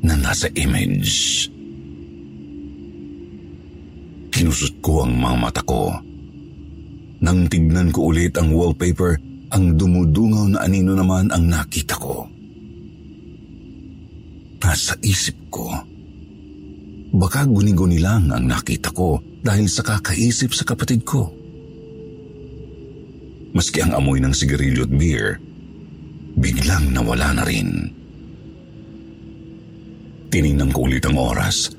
na 0.00 0.14
nasa 0.16 0.48
image. 0.56 1.44
Kinusot 4.32 4.80
ko 4.80 5.04
ang 5.04 5.12
mga 5.12 5.36
mata 5.36 5.60
ko. 5.60 5.92
Nang 7.20 7.52
tignan 7.52 7.92
ko 7.92 8.16
ulit 8.16 8.32
ang 8.40 8.56
wallpaper, 8.56 9.20
ang 9.52 9.76
dumudungaw 9.76 10.56
na 10.56 10.64
anino 10.64 10.96
naman 10.96 11.28
ang 11.28 11.44
nakita 11.44 12.00
ko. 12.00 12.39
Nasa 14.60 14.94
isip 15.02 15.50
ko, 15.50 15.66
baka 17.10 17.42
guni-guni 17.42 17.98
lang 17.98 18.30
ang 18.30 18.46
nakita 18.46 18.94
ko 18.94 19.18
dahil 19.42 19.66
sa 19.66 19.82
kakaisip 19.82 20.54
sa 20.54 20.62
kapatid 20.62 21.02
ko. 21.02 21.26
Maski 23.50 23.82
ang 23.82 23.98
amoy 23.98 24.22
ng 24.22 24.30
sigarilyo 24.30 24.86
at 24.86 24.92
beer, 24.94 25.42
biglang 26.38 26.94
nawala 26.94 27.34
na 27.34 27.42
rin. 27.42 27.90
Tiningnan 30.30 30.70
ko 30.70 30.86
ulit 30.86 31.02
ang 31.02 31.18
oras. 31.18 31.74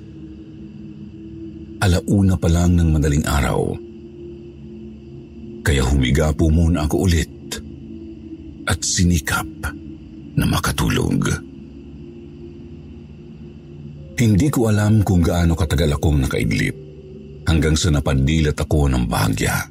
Alauna 1.80 2.36
pa 2.36 2.52
lang 2.52 2.76
ng 2.76 2.90
madaling 2.92 3.24
araw. 3.24 3.72
Kaya 5.64 5.88
humiga 5.88 6.36
po 6.36 6.52
muna 6.52 6.84
ako 6.84 7.08
ulit 7.08 7.32
at 8.68 8.84
sinikap 8.84 9.48
na 10.36 10.44
makatulog. 10.44 11.51
Hindi 14.22 14.54
ko 14.54 14.70
alam 14.70 15.02
kung 15.02 15.26
gaano 15.26 15.58
katagal 15.58 15.98
akong 15.98 16.22
nakaidlip 16.22 16.78
hanggang 17.50 17.74
sa 17.74 17.90
napandilat 17.90 18.54
ako 18.54 18.86
ng 18.86 19.10
bahagya. 19.10 19.66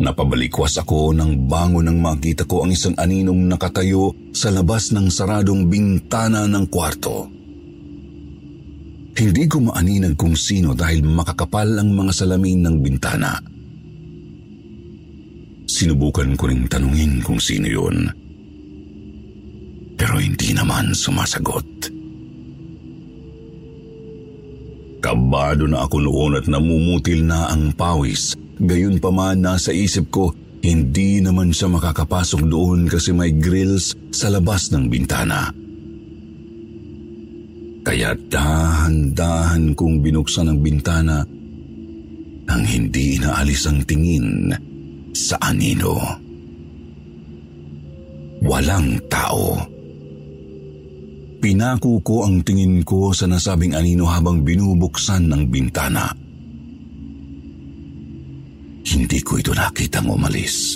Napabalikwas 0.00 0.80
ako 0.80 1.12
nang 1.12 1.44
bango 1.44 1.84
nang 1.84 2.00
makita 2.00 2.48
ko 2.48 2.64
ang 2.64 2.72
isang 2.72 2.96
aninong 2.96 3.52
nakatayo 3.52 4.16
sa 4.32 4.48
labas 4.48 4.96
ng 4.96 5.12
saradong 5.12 5.68
bintana 5.68 6.48
ng 6.48 6.64
kwarto. 6.72 7.28
Hindi 9.12 9.44
ko 9.44 9.68
maaninag 9.68 10.16
kung 10.16 10.32
sino 10.32 10.72
dahil 10.72 11.04
makakapal 11.04 11.76
ang 11.76 11.92
mga 11.92 12.16
salamin 12.16 12.64
ng 12.64 12.76
bintana. 12.80 13.36
Sinubukan 15.68 16.32
ko 16.32 16.48
ring 16.48 16.64
tanungin 16.64 17.20
kung 17.20 17.36
sino 17.36 17.68
yun. 17.68 18.08
Pero 20.00 20.16
hindi 20.16 20.56
naman 20.56 20.96
sumasagot. 20.96 21.97
Kabado 24.98 25.70
na 25.70 25.86
ako 25.86 25.96
noon 26.02 26.32
at 26.38 26.46
namumutil 26.50 27.22
na 27.22 27.54
ang 27.54 27.70
pawis. 27.70 28.34
Gayun 28.58 28.98
pa 28.98 29.14
man 29.14 29.38
nasa 29.38 29.70
isip 29.70 30.10
ko, 30.10 30.34
hindi 30.58 31.22
naman 31.22 31.54
siya 31.54 31.70
makakapasok 31.70 32.42
doon 32.50 32.90
kasi 32.90 33.14
may 33.14 33.30
grills 33.30 33.94
sa 34.10 34.26
labas 34.26 34.74
ng 34.74 34.90
bintana. 34.90 35.54
Kaya 37.86 38.12
dahan-dahan 38.18 39.72
kong 39.78 40.02
binuksan 40.02 40.50
ang 40.50 40.60
bintana 40.60 41.22
nang 42.48 42.64
hindi 42.66 43.16
inaalis 43.16 43.64
ang 43.70 43.86
tingin 43.86 44.52
sa 45.14 45.38
anino. 45.40 45.96
Walang 48.42 48.98
tao. 49.06 49.77
Pinako 51.38 52.02
ko 52.02 52.26
ang 52.26 52.42
tingin 52.42 52.82
ko 52.82 53.14
sa 53.14 53.30
nasabing 53.30 53.78
anino 53.78 54.10
habang 54.10 54.42
binubuksan 54.42 55.30
ng 55.30 55.42
bintana. 55.46 56.10
Hindi 58.82 59.18
ko 59.22 59.38
ito 59.38 59.54
nakitang 59.54 60.10
umalis. 60.10 60.74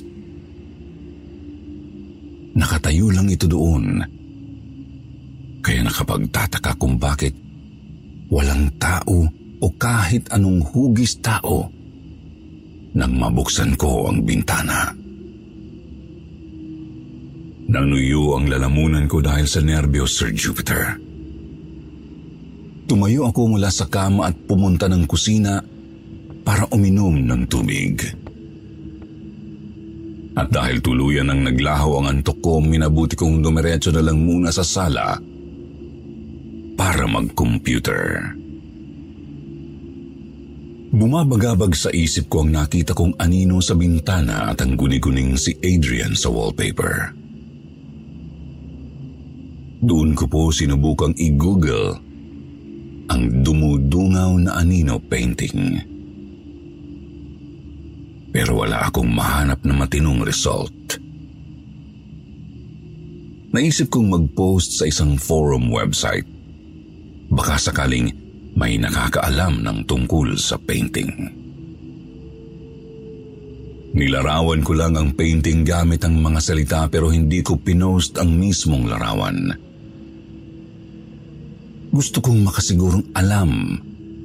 Nakatayo 2.54 3.10
lang 3.10 3.26
ito 3.26 3.50
doon. 3.50 4.06
Kaya 5.66 5.82
nakapagtataka 5.82 6.78
kung 6.78 6.94
bakit 6.94 7.34
walang 8.30 8.70
tao 8.78 9.26
o 9.58 9.66
kahit 9.74 10.30
anong 10.30 10.62
hugis 10.62 11.18
tao 11.18 11.66
nang 12.94 13.18
mabuksan 13.18 13.74
ko 13.74 14.06
ang 14.06 14.22
bintana. 14.22 15.01
Nanuyo 17.72 18.36
ang 18.36 18.52
lalamunan 18.52 19.08
ko 19.08 19.24
dahil 19.24 19.48
sa 19.48 19.64
nerbiyos, 19.64 20.12
Sir 20.12 20.28
Jupiter. 20.36 20.92
Tumayo 22.84 23.32
ako 23.32 23.56
mula 23.56 23.72
sa 23.72 23.88
kama 23.88 24.28
at 24.28 24.36
pumunta 24.44 24.92
ng 24.92 25.08
kusina 25.08 25.56
para 26.44 26.68
uminom 26.68 27.16
ng 27.16 27.42
tubig. 27.48 27.96
At 30.36 30.52
dahil 30.52 30.84
tuluyan 30.84 31.32
ang 31.32 31.48
naglaho 31.48 32.04
ang 32.04 32.12
antok 32.12 32.44
ko, 32.44 32.60
minabuti 32.60 33.16
kong 33.16 33.40
dumiretso 33.40 33.88
na 33.88 34.04
lang 34.04 34.20
muna 34.20 34.52
sa 34.52 34.68
sala 34.68 35.16
para 36.76 37.08
mag-computer. 37.08 38.36
Bumabagabag 40.92 41.72
sa 41.72 41.88
isip 41.88 42.28
ko 42.28 42.44
ang 42.44 42.52
nakita 42.52 42.92
kong 42.92 43.16
anino 43.16 43.64
sa 43.64 43.72
bintana 43.72 44.52
at 44.52 44.60
ang 44.60 44.76
guni-guning 44.76 45.40
si 45.40 45.56
Adrian 45.64 46.12
sa 46.12 46.28
wallpaper. 46.28 47.21
Doon 49.82 50.14
ko 50.14 50.30
po 50.30 50.54
sinubukang 50.54 51.10
i-google 51.18 51.98
ang 53.10 53.22
dumudungaw 53.42 54.38
na 54.38 54.62
anino 54.62 55.02
painting. 55.02 55.74
Pero 58.30 58.62
wala 58.62 58.86
akong 58.86 59.10
mahanap 59.10 59.58
na 59.66 59.74
matinong 59.74 60.22
result. 60.22 61.02
Naisip 63.52 63.90
kong 63.90 64.08
mag-post 64.08 64.78
sa 64.78 64.86
isang 64.86 65.18
forum 65.18 65.68
website. 65.68 66.24
Baka 67.28 67.58
sakaling 67.58 68.14
may 68.54 68.78
nakakaalam 68.78 69.66
ng 69.66 69.78
tungkol 69.84 70.38
sa 70.38 70.56
painting. 70.62 71.10
Nilarawan 73.92 74.64
ko 74.64 74.72
lang 74.72 74.96
ang 74.96 75.12
painting 75.12 75.68
gamit 75.68 76.00
ang 76.06 76.16
mga 76.16 76.40
salita 76.40 76.80
pero 76.88 77.12
hindi 77.12 77.44
ko 77.44 77.60
pinost 77.60 78.16
ang 78.16 78.32
mismong 78.40 78.88
larawan. 78.88 79.52
Gusto 81.92 82.24
kong 82.24 82.48
makasigurong 82.48 83.12
alam 83.12 83.76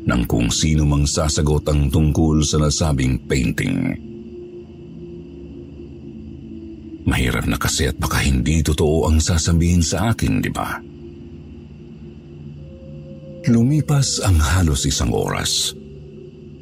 ng 0.07 0.21
kung 0.23 0.47
sino 0.47 0.87
mang 0.87 1.03
sasagot 1.03 1.67
ang 1.67 1.91
tungkol 1.91 2.39
sa 2.39 2.63
nasabing 2.63 3.19
painting. 3.27 3.91
Mahirap 7.03 7.43
na 7.43 7.59
kasi 7.59 7.91
at 7.91 7.99
baka 7.99 8.23
hindi 8.23 8.63
totoo 8.63 9.11
ang 9.11 9.19
sasabihin 9.19 9.83
sa 9.83 10.15
akin, 10.15 10.39
di 10.39 10.47
ba? 10.47 10.79
Lumipas 13.51 14.23
ang 14.23 14.39
halos 14.39 14.87
isang 14.87 15.11
oras. 15.11 15.75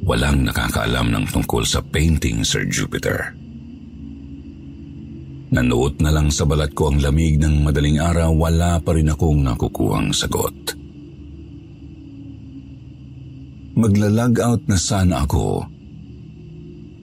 Walang 0.02 0.42
nakakaalam 0.42 1.14
ng 1.14 1.26
tungkol 1.30 1.62
sa 1.62 1.86
painting, 1.86 2.42
Sir 2.42 2.66
Jupiter. 2.66 3.30
Nanuot 5.54 6.02
na 6.02 6.10
lang 6.10 6.34
sa 6.34 6.42
balat 6.42 6.74
ko 6.74 6.90
ang 6.90 6.98
lamig 6.98 7.38
ng 7.38 7.62
madaling 7.62 8.02
araw, 8.02 8.34
wala 8.34 8.82
pa 8.82 8.90
rin 8.98 9.06
akong 9.06 9.38
nakukuhang 9.46 10.10
sagot. 10.10 10.85
Maglalag 13.76 14.40
out 14.40 14.64
na 14.72 14.80
sana 14.80 15.28
ako 15.28 15.60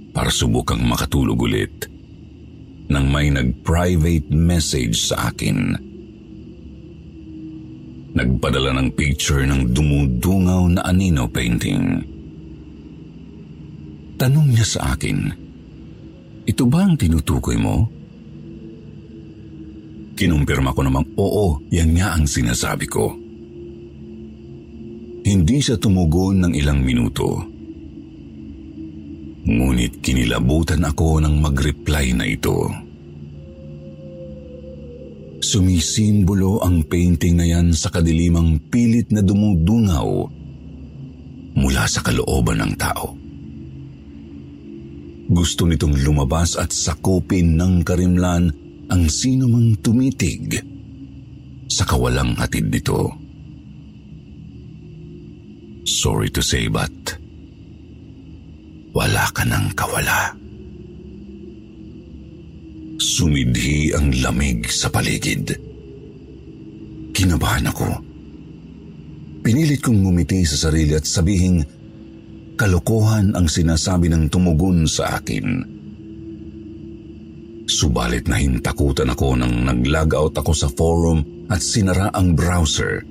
para 0.10 0.34
subukang 0.34 0.82
makatulog 0.82 1.38
ulit 1.38 1.86
nang 2.90 3.14
may 3.14 3.30
nag-private 3.30 4.34
message 4.34 5.06
sa 5.06 5.30
akin. 5.30 5.78
Nagpadala 8.18 8.74
ng 8.74 8.90
picture 8.98 9.46
ng 9.46 9.70
dumudungaw 9.70 10.66
na 10.74 10.82
anino 10.90 11.30
painting. 11.30 12.02
Tanong 14.18 14.58
niya 14.58 14.66
sa 14.66 14.98
akin, 14.98 15.30
ito 16.50 16.64
ba 16.66 16.90
ang 16.90 16.98
tinutukoy 16.98 17.58
mo? 17.62 17.86
Kinumpirma 20.18 20.74
ko 20.74 20.82
namang 20.82 21.06
oo, 21.22 21.62
yan 21.70 21.94
nga 21.94 22.18
ang 22.18 22.26
sinasabi 22.26 22.90
ko. 22.90 23.23
Hindi 25.24 25.64
siya 25.64 25.80
tumugon 25.80 26.44
ng 26.44 26.52
ilang 26.52 26.84
minuto. 26.84 27.40
Ngunit 29.48 30.04
kinilabutan 30.04 30.84
ako 30.84 31.24
ng 31.24 31.40
mag-reply 31.40 32.12
na 32.12 32.28
ito. 32.28 32.68
Sumisimbolo 35.40 36.60
ang 36.60 36.84
painting 36.84 37.40
na 37.40 37.48
yan 37.48 37.72
sa 37.72 37.88
kadilimang 37.88 38.68
pilit 38.68 39.16
na 39.16 39.24
dumudungaw 39.24 40.10
mula 41.56 41.84
sa 41.88 42.04
kalooban 42.04 42.60
ng 42.60 42.74
tao. 42.76 43.16
Gusto 45.32 45.64
nitong 45.64 46.04
lumabas 46.04 46.60
at 46.60 46.76
sakupin 46.76 47.56
ng 47.56 47.88
karimlan 47.88 48.52
ang 48.92 49.04
sino 49.08 49.48
mang 49.48 49.80
tumitig 49.80 50.60
sa 51.72 51.88
kawalang 51.88 52.36
hatid 52.36 52.68
nito. 52.68 53.23
Sorry 55.84 56.32
to 56.32 56.40
say 56.40 56.72
but 56.72 56.92
wala 58.94 59.26
ka 59.34 59.44
ng 59.44 59.74
kawala. 59.74 60.32
Sumidhi 63.02 63.92
ang 63.92 64.14
lamig 64.22 64.70
sa 64.70 64.88
paligid. 64.88 65.58
Kinabahan 67.12 67.68
ako. 67.68 67.90
Pinilit 69.44 69.84
kong 69.84 70.08
ngumiti 70.08 70.46
sa 70.48 70.70
sarili 70.70 70.96
at 70.96 71.04
sabihing 71.04 71.60
kalokohan 72.56 73.36
ang 73.36 73.50
sinasabi 73.50 74.08
ng 74.08 74.32
tumugon 74.32 74.88
sa 74.88 75.20
akin. 75.20 75.46
Subalit 77.68 78.30
na 78.30 78.40
hintakutan 78.40 79.12
ako 79.12 79.36
nang 79.36 79.68
nag-log 79.68 80.16
out 80.16 80.34
ako 80.38 80.52
sa 80.56 80.70
forum 80.72 81.50
at 81.52 81.60
sinara 81.60 82.08
ang 82.14 82.38
browser. 82.38 83.04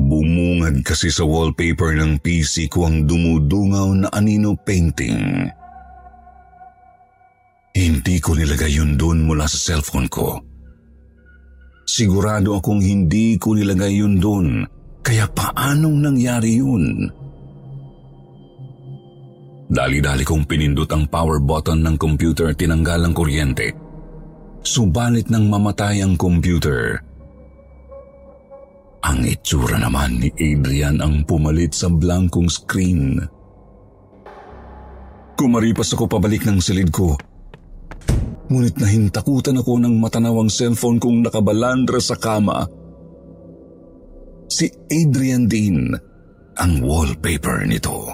Bumungad 0.00 0.80
kasi 0.80 1.12
sa 1.12 1.28
wallpaper 1.28 1.92
ng 2.00 2.24
PC 2.24 2.72
ko 2.72 2.88
ang 2.88 3.04
dumudungaw 3.04 3.88
na 4.00 4.08
anino 4.08 4.56
painting. 4.56 5.44
Hindi 7.76 8.16
ko 8.18 8.32
nilagay 8.32 8.80
yun 8.80 8.96
doon 8.96 9.28
mula 9.28 9.44
sa 9.44 9.60
cellphone 9.60 10.08
ko. 10.08 10.40
Sigurado 11.84 12.56
akong 12.56 12.80
hindi 12.80 13.36
ko 13.36 13.52
nilagay 13.52 14.00
yun 14.00 14.16
doon, 14.16 14.64
kaya 15.04 15.28
paanong 15.28 15.96
nangyari 16.00 16.62
yun? 16.62 17.10
Dali-dali 19.70 20.26
kong 20.26 20.50
pinindot 20.50 20.90
ang 20.90 21.06
power 21.06 21.38
button 21.38 21.84
ng 21.86 21.94
computer 21.94 22.50
tinanggal 22.56 23.06
ang 23.06 23.14
kuryente. 23.14 23.70
Subalit 24.66 25.30
nang 25.30 25.46
mamatay 25.46 26.02
ang 26.02 26.18
computer, 26.18 26.98
ang 29.00 29.24
itsura 29.24 29.80
naman 29.80 30.20
ni 30.20 30.28
Adrian 30.36 31.00
ang 31.00 31.24
pumalit 31.24 31.72
sa 31.72 31.88
blankong 31.88 32.52
screen. 32.52 33.16
Kumaripas 35.40 35.96
ako 35.96 36.04
pabalik 36.04 36.44
ng 36.44 36.60
silid 36.60 36.92
ko. 36.92 37.16
Ngunit 38.52 38.76
nahintakutan 38.76 39.56
ako 39.56 39.80
ng 39.80 39.96
matanaw 39.96 40.44
ang 40.44 40.52
cellphone 40.52 41.00
kong 41.00 41.24
nakabalandra 41.24 41.96
sa 41.96 42.20
kama. 42.20 42.68
Si 44.52 44.68
Adrian 44.90 45.48
din 45.48 45.96
ang 46.60 46.72
wallpaper 46.84 47.64
nito. 47.64 48.04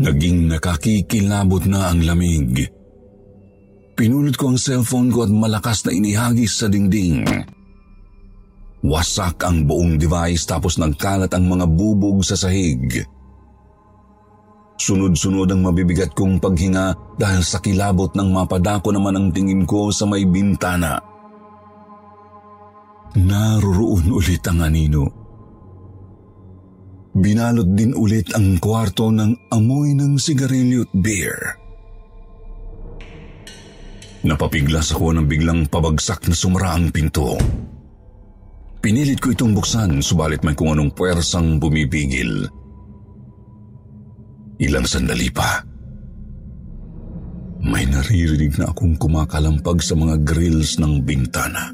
Naging 0.00 0.50
nakakikilabot 0.50 1.68
na 1.68 1.92
ang 1.92 2.02
lamig. 2.02 2.66
Pinulot 3.94 4.34
ko 4.34 4.50
ang 4.50 4.58
cellphone 4.58 5.12
ko 5.12 5.28
at 5.28 5.30
malakas 5.30 5.84
na 5.84 5.92
inihagis 5.92 6.58
sa 6.58 6.66
dingding. 6.72 7.28
Wasak 8.80 9.44
ang 9.44 9.68
buong 9.68 10.00
device 10.00 10.48
tapos 10.48 10.80
nagkalat 10.80 11.28
ang 11.36 11.44
mga 11.44 11.68
bubog 11.68 12.24
sa 12.24 12.32
sahig. 12.32 13.04
Sunod-sunod 14.80 15.52
ang 15.52 15.60
mabibigat 15.60 16.16
kong 16.16 16.40
paghinga 16.40 16.96
dahil 17.20 17.44
sa 17.44 17.60
kilabot 17.60 18.08
ng 18.16 18.32
mapadako 18.32 18.96
naman 18.96 19.12
ang 19.12 19.28
tingin 19.28 19.68
ko 19.68 19.92
sa 19.92 20.08
may 20.08 20.24
bintana. 20.24 20.96
Naroroon 23.20 24.08
ulit 24.08 24.40
ang 24.48 24.64
anino. 24.64 25.04
Binalot 27.12 27.68
din 27.76 27.92
ulit 27.92 28.32
ang 28.32 28.56
kwarto 28.56 29.12
ng 29.12 29.52
amoy 29.52 29.92
ng 29.92 30.16
sigarilyo 30.16 30.88
at 30.88 30.92
beer. 30.96 31.38
Napapiglas 34.24 34.96
ako 34.96 35.12
ng 35.20 35.26
biglang 35.28 35.68
pabagsak 35.68 36.24
na 36.24 36.36
sumara 36.36 36.72
ang 36.72 36.88
pinto. 36.88 37.36
Pinilit 38.80 39.20
ko 39.20 39.32
itong 39.32 39.52
buksan 39.52 40.00
subalit 40.00 40.40
may 40.40 40.56
kung 40.56 40.72
anong 40.72 40.92
puwersang 40.96 41.60
bumibigil. 41.60 42.48
Ilang 44.60 44.88
sandali 44.88 45.28
pa. 45.28 45.60
May 47.60 47.84
naririnig 47.84 48.56
na 48.56 48.72
akong 48.72 48.96
kumakalampag 48.96 49.84
sa 49.84 49.92
mga 49.92 50.24
grills 50.24 50.80
ng 50.80 51.04
bintana. 51.04 51.68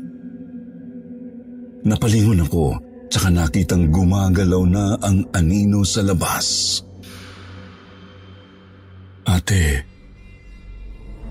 Napalingon 1.86 2.42
ako 2.42 2.86
Tsaka 3.06 3.30
nakitang 3.30 3.88
gumagalaw 3.94 4.62
na 4.66 4.98
ang 4.98 5.22
anino 5.30 5.86
sa 5.86 6.02
labas. 6.02 6.78
Ate, 9.26 9.82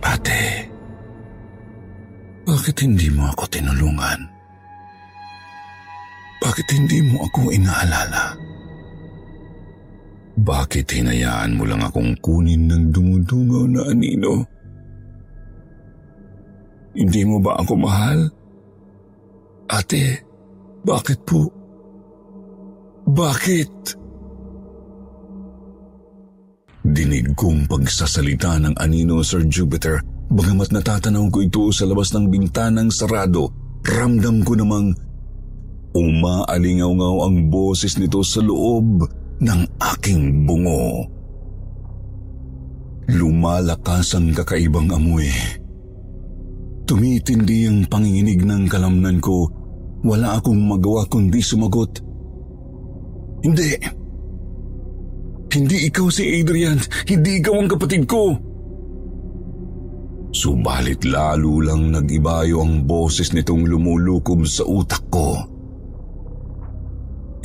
ate, 0.03 0.43
bakit 2.43 2.75
hindi 2.83 3.07
mo 3.07 3.31
ako 3.31 3.43
tinulungan? 3.47 4.34
Bakit 6.43 6.67
hindi 6.75 6.99
mo 7.05 7.25
ako 7.25 7.51
inaalala? 7.51 8.35
Bakit 10.35 10.85
hinayaan 10.91 11.55
mo 11.55 11.63
lang 11.63 11.79
akong 11.79 12.11
kunin 12.19 12.67
ng 12.67 12.91
dumudungaw 12.91 13.65
na 13.71 13.81
anino? 13.87 14.43
Hindi 16.95 17.21
mo 17.23 17.39
ba 17.39 17.59
ako 17.59 17.73
mahal? 17.79 18.19
Ate, 19.71 20.21
bakit 20.83 21.23
po? 21.23 21.49
Bakit? 23.07 23.71
Dinig 26.85 27.33
kong 27.33 27.65
pagsasalita 27.65 28.61
ng 28.61 28.75
anino 28.77 29.25
Sir 29.25 29.41
Jupiter 29.49 30.05
bagamat 30.29 30.69
natatanaw 30.69 31.25
ko 31.33 31.41
ito 31.41 31.63
sa 31.73 31.89
labas 31.89 32.13
ng 32.13 32.29
bintanang 32.29 32.93
sarado 32.93 33.49
ramdam 33.85 34.45
ko 34.45 34.53
namang 34.57 34.93
umaalingaw-ngaw 35.95 37.23
ang 37.23 37.47
boses 37.47 37.95
nito 37.95 38.19
sa 38.19 38.43
loob 38.43 39.07
ng 39.39 39.61
aking 39.95 40.43
bungo. 40.43 41.07
Lumalakas 43.07 44.17
ang 44.19 44.35
kakaibang 44.35 44.91
amoy. 44.91 45.31
Tumitindi 46.85 47.65
ang 47.65 47.87
panginginig 47.87 48.43
ng 48.43 48.67
kalamnan 48.67 49.23
ko. 49.23 49.47
Wala 50.05 50.37
akong 50.37 50.59
magawa 50.59 51.07
kundi 51.07 51.39
sumagot. 51.41 52.03
Hindi. 53.41 53.77
Hindi 55.49 55.77
ikaw 55.87 56.07
si 56.11 56.43
Adrian. 56.43 56.77
Hindi 57.07 57.41
ikaw 57.41 57.55
ang 57.55 57.69
kapatid 57.71 58.03
ko. 58.05 58.35
Subalit 60.35 61.07
lalo 61.07 61.63
lang 61.63 61.95
nag-ibayo 61.95 62.59
ang 62.59 62.83
boses 62.83 63.31
nitong 63.31 63.63
lumulukob 63.63 64.43
sa 64.43 64.67
utak 64.67 65.07
ko. 65.07 65.54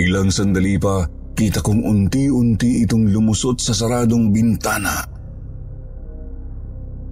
Ilang 0.01 0.33
sandali 0.33 0.81
pa, 0.81 1.05
kita 1.37 1.61
kong 1.61 1.85
unti-unti 1.85 2.89
itong 2.89 3.13
lumusot 3.13 3.61
sa 3.61 3.77
saradong 3.77 4.33
bintana. 4.33 5.05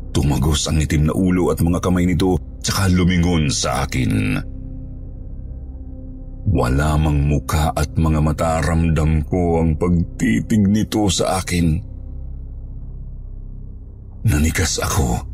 Tumagos 0.08 0.64
ang 0.72 0.80
itim 0.80 1.12
na 1.12 1.14
ulo 1.14 1.52
at 1.52 1.60
mga 1.60 1.84
kamay 1.84 2.08
nito 2.08 2.40
tsaka 2.64 2.88
lumingon 2.88 3.52
sa 3.52 3.84
akin. 3.84 4.40
Wala 6.48 6.96
mang 6.96 7.28
muka 7.28 7.76
at 7.76 7.92
mga 7.92 8.20
mata 8.24 8.64
ramdam 8.64 9.20
ko 9.28 9.60
ang 9.60 9.76
pagtitig 9.76 10.64
nito 10.64 11.12
sa 11.12 11.44
akin. 11.44 11.76
Nanikas 14.24 14.80
ako. 14.80 15.28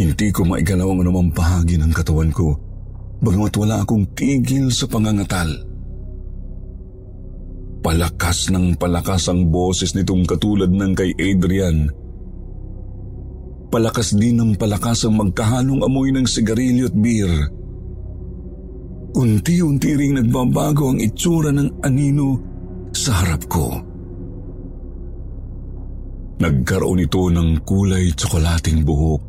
Hindi 0.00 0.32
ko 0.32 0.48
maigalaw 0.48 0.96
ang 0.96 1.04
anumang 1.04 1.28
bahagi 1.36 1.76
ng 1.76 1.92
katawan 1.92 2.32
ko, 2.32 2.56
bagamat 3.20 3.52
wala 3.60 3.84
akong 3.84 4.08
tigil 4.16 4.72
sa 4.72 4.88
pangangatal. 4.88 5.69
Palakas 7.80 8.52
ng 8.52 8.76
palakas 8.76 9.32
ang 9.32 9.48
boses 9.48 9.96
nitong 9.96 10.28
katulad 10.28 10.68
ng 10.68 10.92
kay 10.92 11.16
Adrian. 11.16 11.88
Palakas 13.72 14.12
din 14.12 14.36
ng 14.36 14.52
palakas 14.60 15.08
ang 15.08 15.16
magkahalong 15.16 15.80
amoy 15.80 16.12
ng 16.12 16.28
sigarilyo 16.28 16.92
at 16.92 16.96
beer. 16.96 17.32
Unti-unti 19.16 19.96
ring 19.96 20.20
nagbabago 20.20 20.92
ang 20.92 21.00
itsura 21.00 21.56
ng 21.56 21.80
anino 21.80 22.28
sa 22.92 23.24
harap 23.24 23.48
ko. 23.48 23.66
Nagkaroon 26.40 27.04
ito 27.04 27.32
ng 27.32 27.64
kulay 27.64 28.12
tsokolating 28.12 28.84
buhok, 28.84 29.22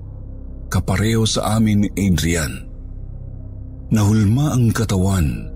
kapareho 0.67 1.23
sa 1.23 1.55
amin 1.55 1.87
ni 1.87 1.89
Adrian. 1.95 2.51
Nahulma 3.91 4.55
ang 4.55 4.71
katawan. 4.71 5.50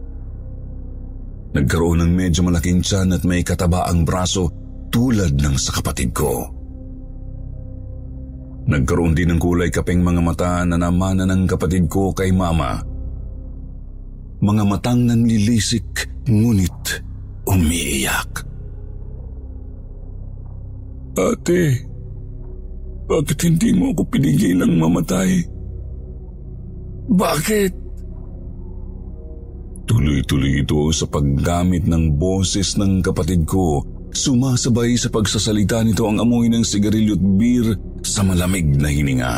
Nagkaroon 1.56 2.04
ng 2.04 2.12
medyo 2.12 2.44
malaking 2.44 2.84
tiyan 2.84 3.16
at 3.16 3.24
may 3.24 3.40
kataba 3.40 3.88
ang 3.88 4.04
braso 4.04 4.52
tulad 4.92 5.40
ng 5.40 5.56
sa 5.56 5.72
kapatid 5.72 6.12
ko. 6.12 6.52
Nagkaroon 8.66 9.16
din 9.16 9.32
ng 9.32 9.40
kulay 9.40 9.72
kapeng 9.72 10.04
mga 10.04 10.22
mata 10.22 10.54
na 10.68 10.76
namana 10.76 11.24
ng 11.24 11.48
kapatid 11.48 11.88
ko 11.88 12.12
kay 12.12 12.36
mama 12.36 12.96
mga 14.46 14.64
matang 14.68 15.08
nanlilisik 15.08 16.06
ngunit 16.30 17.02
umiiyak. 17.50 18.32
Ate, 21.16 21.62
bakit 23.08 23.40
hindi 23.48 23.72
mo 23.72 23.96
ako 23.96 24.04
pinigilang 24.12 24.76
mamatay? 24.76 25.40
Bakit? 27.10 27.85
Tuloy-tuloy 29.86 30.66
ito 30.66 30.90
sa 30.90 31.06
paggamit 31.06 31.86
ng 31.86 32.18
boses 32.18 32.74
ng 32.82 33.06
kapatid 33.06 33.46
ko. 33.46 33.86
Sumasabay 34.10 34.98
sa 34.98 35.14
pagsasalita 35.14 35.86
nito 35.86 36.10
ang 36.10 36.18
amoy 36.18 36.50
ng 36.50 36.66
sigarilyo 36.66 37.20
beer 37.38 37.78
sa 38.02 38.26
malamig 38.26 38.66
na 38.66 38.90
hininga. 38.90 39.36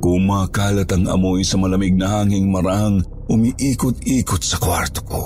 Kumakalat 0.00 0.88
ang 0.90 1.04
amoy 1.06 1.44
sa 1.44 1.60
malamig 1.60 1.94
na 1.94 2.20
hanging 2.20 2.48
marahang 2.48 3.04
umiikot-ikot 3.28 4.42
sa 4.42 4.56
kwarto 4.58 5.04
ko. 5.04 5.22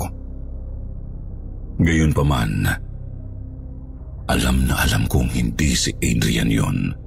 Gayon 1.79 2.11
pa 2.11 2.23
man, 2.27 2.69
alam 4.29 4.57
na 4.67 4.75
alam 4.83 5.07
kong 5.07 5.31
hindi 5.31 5.73
si 5.73 5.95
Adrian 6.03 6.51
yon. 6.51 7.04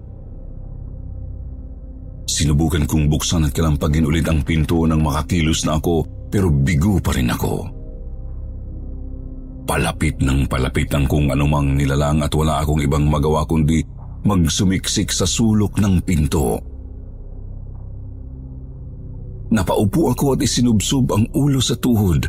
Sinubukan 2.38 2.86
kong 2.86 3.10
buksan 3.10 3.50
at 3.50 3.50
kalampagin 3.50 4.06
ulit 4.06 4.22
ang 4.30 4.46
pinto 4.46 4.86
nang 4.86 5.02
makakilos 5.02 5.66
na 5.66 5.82
ako 5.82 6.06
pero 6.30 6.54
bigo 6.54 7.02
pa 7.02 7.10
rin 7.10 7.34
ako. 7.34 7.66
Palapit 9.66 10.22
ng 10.22 10.46
palapit 10.46 10.86
ang 10.94 11.10
kung 11.10 11.34
anumang 11.34 11.74
nilalang 11.74 12.22
at 12.22 12.30
wala 12.38 12.62
akong 12.62 12.78
ibang 12.78 13.10
magawa 13.10 13.42
kundi 13.42 13.82
magsumiksik 14.22 15.10
sa 15.10 15.26
sulok 15.26 15.82
ng 15.82 15.98
pinto. 16.06 16.62
Napaupo 19.50 20.14
ako 20.14 20.38
at 20.38 20.40
isinubsob 20.46 21.10
ang 21.10 21.26
ulo 21.34 21.58
sa 21.58 21.74
tuhod. 21.74 22.22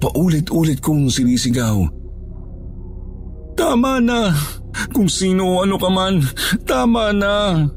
Paulit-ulit 0.00 0.80
kong 0.80 1.12
sinisigaw. 1.12 1.84
Tama 3.60 4.00
na! 4.00 4.32
Kung 4.96 5.12
sino 5.12 5.60
ano 5.60 5.76
ka 5.76 5.90
man, 5.92 6.24
tama 6.64 7.12
na! 7.12 7.68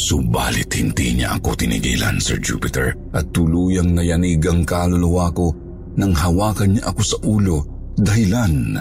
Subalit 0.00 0.72
hindi 0.80 1.20
niya 1.20 1.36
ako 1.36 1.60
tinigilan, 1.60 2.16
Sir 2.16 2.40
Jupiter, 2.40 2.96
at 3.12 3.28
tuluyang 3.36 3.92
nayanig 3.92 4.40
ang 4.48 4.64
kaluluwa 4.64 5.28
ko 5.36 5.52
nang 6.00 6.16
hawakan 6.16 6.72
niya 6.72 6.88
ako 6.88 7.00
sa 7.04 7.18
ulo 7.20 7.58
dahilan 8.00 8.80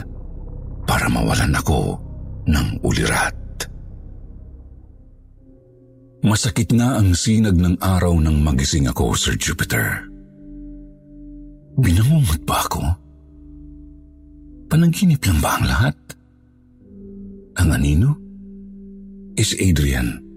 para 0.87 1.11
mawalan 1.11 1.51
ako 1.59 1.99
ng 2.47 2.67
ulirat. 2.87 3.35
Masakit 6.23 6.71
na 6.71 7.03
ang 7.03 7.11
sinag 7.11 7.59
ng 7.59 7.75
araw 7.83 8.15
nang 8.15 8.39
magising 8.39 8.87
ako, 8.87 9.11
Sir 9.11 9.35
Jupiter. 9.35 10.07
Binangungot 11.83 12.47
ba 12.47 12.63
ako? 12.63 12.83
Panaginip 14.71 15.19
lang 15.27 15.39
ba 15.43 15.59
ang 15.59 15.65
lahat? 15.67 15.95
Ang 17.59 17.69
anino? 17.75 18.15
Is 19.35 19.51
Adrian. 19.59 20.28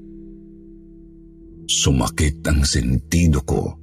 Sumakit 1.66 2.42
ang 2.48 2.66
sentido 2.66 3.42
ko 3.46 3.83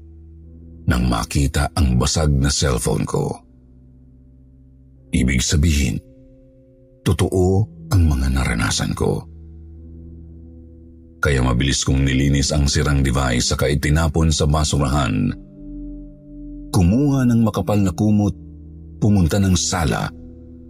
nang 0.89 1.05
makita 1.05 1.69
ang 1.77 2.01
basag 2.01 2.33
na 2.33 2.49
cellphone 2.49 3.05
ko. 3.05 3.29
Ibig 5.13 5.41
sabihin, 5.41 6.01
totoo 7.05 7.65
ang 7.93 8.01
mga 8.09 8.33
naranasan 8.33 8.97
ko. 8.97 9.21
Kaya 11.19 11.45
mabilis 11.45 11.85
kong 11.85 12.01
nilinis 12.01 12.49
ang 12.49 12.65
sirang 12.65 13.05
device 13.05 13.53
saka 13.53 13.69
itinapon 13.69 14.33
sa 14.33 14.49
basurahan. 14.49 15.29
Kumuha 16.73 17.27
ng 17.27 17.41
makapal 17.43 17.77
na 17.81 17.93
kumot, 17.93 18.33
pumunta 18.97 19.37
ng 19.37 19.53
sala, 19.53 20.09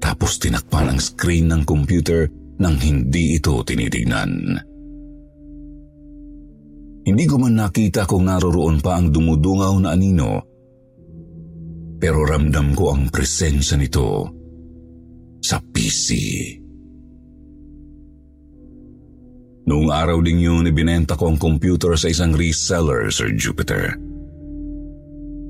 tapos 0.03 0.39
tinakpan 0.41 0.95
ang 0.95 0.99
screen 0.99 1.47
ng 1.51 1.61
computer 1.63 2.27
nang 2.59 2.75
hindi 2.75 3.39
ito 3.39 3.61
tinitignan. 3.63 4.59
Hindi 7.09 7.25
ko 7.25 7.41
man 7.41 7.57
nakita 7.57 8.05
kung 8.05 8.29
naroroon 8.29 8.85
pa 8.85 9.01
ang 9.01 9.09
dumudungaw 9.09 9.81
na 9.81 9.97
anino, 9.97 10.45
pero 11.97 12.21
ramdam 12.21 12.77
ko 12.77 12.93
ang 12.93 13.09
presensya 13.09 13.81
nito 13.81 14.29
sa 15.41 15.57
PC. 15.57 16.05
Noong 19.65 19.89
araw 19.89 20.21
ding 20.21 20.37
yun, 20.37 20.69
ibinenta 20.69 21.17
ko 21.17 21.33
ang 21.33 21.41
computer 21.41 21.97
sa 21.97 22.13
isang 22.13 22.37
reseller, 22.37 23.09
Sir 23.09 23.33
Jupiter. 23.33 23.97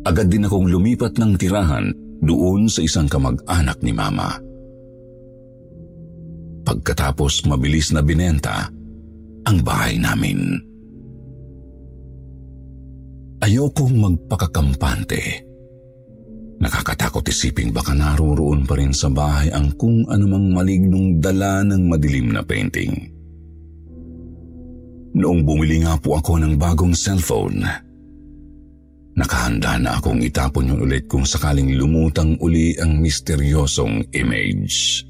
Agad 0.08 0.32
din 0.32 0.48
akong 0.48 0.72
lumipat 0.72 1.20
ng 1.20 1.36
tirahan 1.36 1.92
doon 2.24 2.72
sa 2.72 2.80
isang 2.88 3.12
kamag-anak 3.12 3.84
ni 3.84 3.92
Mama. 3.92 4.32
Pagkatapos 6.64 7.44
mabilis 7.52 7.92
na 7.92 8.00
binenta 8.00 8.72
ang 9.44 9.60
bahay 9.60 10.00
namin. 10.00 10.69
Ayokong 13.50 13.98
magpakakampante. 13.98 15.42
Nakakatakot 16.62 17.26
isiping 17.26 17.74
baka 17.74 17.98
naroroon 17.98 18.62
pa 18.62 18.78
rin 18.78 18.94
sa 18.94 19.10
bahay 19.10 19.50
ang 19.50 19.74
kung 19.74 20.06
anumang 20.06 20.54
malignong 20.54 21.18
dala 21.18 21.66
ng 21.66 21.90
madilim 21.90 22.30
na 22.30 22.46
painting. 22.46 22.94
Noong 25.18 25.42
bumili 25.42 25.82
nga 25.82 25.98
po 25.98 26.22
ako 26.22 26.38
ng 26.38 26.62
bagong 26.62 26.94
cellphone, 26.94 27.66
nakahanda 29.18 29.82
na 29.82 29.98
akong 29.98 30.22
itapon 30.22 30.70
yun 30.70 30.86
ulit 30.86 31.10
kung 31.10 31.26
sakaling 31.26 31.74
lumutang 31.74 32.38
uli 32.46 32.78
ang 32.78 33.02
misteryosong 33.02 34.14
image. 34.14 35.10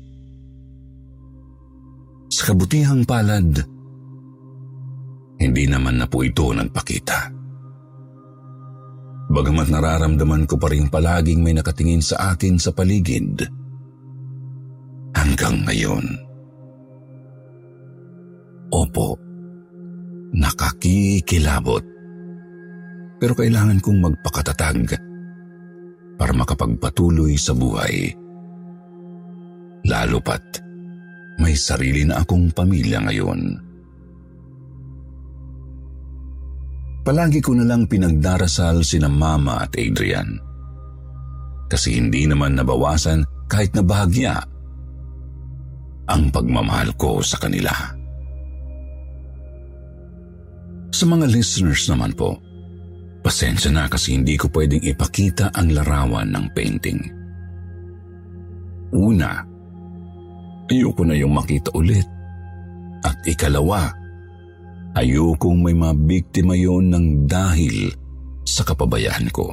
Sa 2.31 2.55
kabutihang 2.55 3.03
palad, 3.03 3.51
hindi 5.43 5.67
naman 5.67 5.99
na 5.99 6.07
po 6.07 6.23
ito 6.23 6.55
nagpakita. 6.55 7.38
Bagamat 9.29 9.69
nararamdaman 9.69 10.49
ko 10.49 10.57
pa 10.57 10.73
rin 10.73 10.89
palaging 10.89 11.45
may 11.45 11.53
nakatingin 11.53 12.01
sa 12.01 12.33
akin 12.33 12.57
sa 12.57 12.73
paligid. 12.73 13.45
Hanggang 15.13 15.61
ngayon. 15.69 16.05
Opo, 18.73 19.21
nakakikilabot. 20.33 21.85
Pero 23.21 23.33
kailangan 23.37 23.77
kong 23.77 23.99
magpakatatag 24.01 24.97
para 26.17 26.33
makapagpatuloy 26.33 27.37
sa 27.37 27.53
buhay. 27.53 28.09
Lalo 29.85 30.19
pat 30.25 30.65
may 31.37 31.53
sarili 31.53 32.03
na 32.03 32.25
akong 32.25 32.49
pamilya 32.49 32.99
ngayon. 33.05 33.68
Palagi 37.09 37.41
ko 37.41 37.57
na 37.57 37.65
lang 37.65 37.89
pinagdarasal 37.89 38.85
sina 38.85 39.09
Mama 39.09 39.65
at 39.65 39.73
Adrian. 39.81 40.37
Kasi 41.65 41.97
hindi 41.97 42.29
naman 42.29 42.53
nabawasan 42.53 43.25
kahit 43.49 43.73
na 43.73 43.81
bahagya 43.81 44.37
ang 46.05 46.29
pagmamahal 46.29 46.93
ko 47.01 47.17
sa 47.25 47.41
kanila. 47.41 47.73
Sa 50.93 51.09
mga 51.09 51.25
listeners 51.33 51.89
naman 51.89 52.13
po, 52.13 52.37
pasensya 53.25 53.73
na 53.73 53.89
kasi 53.89 54.13
hindi 54.13 54.37
ko 54.37 54.45
pwedeng 54.53 54.85
ipakita 54.85 55.49
ang 55.57 55.73
larawan 55.73 56.29
ng 56.29 56.45
painting. 56.53 57.01
Una, 58.93 59.41
ayoko 60.69 61.01
na 61.09 61.17
yung 61.17 61.33
makita 61.33 61.73
ulit. 61.73 62.05
At 63.01 63.17
ikalawa, 63.25 63.97
ayokong 64.99 65.63
may 65.63 65.75
mabiktima 65.75 66.59
yon 66.59 66.91
ng 66.91 67.07
dahil 67.23 67.87
sa 68.43 68.67
kapabayaan 68.67 69.31
ko. 69.31 69.47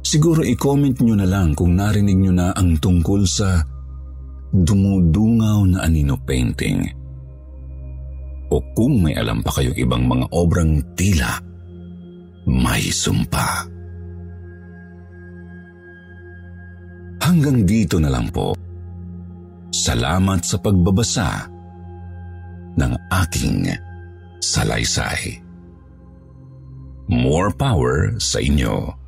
Siguro 0.00 0.42
i-comment 0.42 0.98
nyo 0.98 1.14
na 1.14 1.28
lang 1.28 1.54
kung 1.54 1.78
narinig 1.78 2.18
nyo 2.18 2.32
na 2.34 2.50
ang 2.50 2.82
tungkol 2.82 3.22
sa 3.28 3.62
dumudungaw 4.50 5.70
na 5.70 5.86
anino 5.86 6.18
painting. 6.18 6.82
O 8.50 8.58
kung 8.74 9.06
may 9.06 9.14
alam 9.14 9.38
pa 9.46 9.54
kayong 9.54 9.78
ibang 9.78 10.10
mga 10.10 10.26
obrang 10.34 10.82
tila, 10.98 11.38
may 12.50 12.90
sumpa. 12.90 13.70
Hanggang 17.22 17.62
dito 17.62 18.02
na 18.02 18.10
lang 18.10 18.26
po. 18.34 18.58
Salamat 19.70 20.42
sa 20.42 20.58
pagbabasa 20.58 21.59
ng 22.78 22.92
aking 23.10 23.70
salaysay. 24.44 25.42
More 27.10 27.50
power 27.50 28.14
sa 28.22 28.38
inyo. 28.38 28.99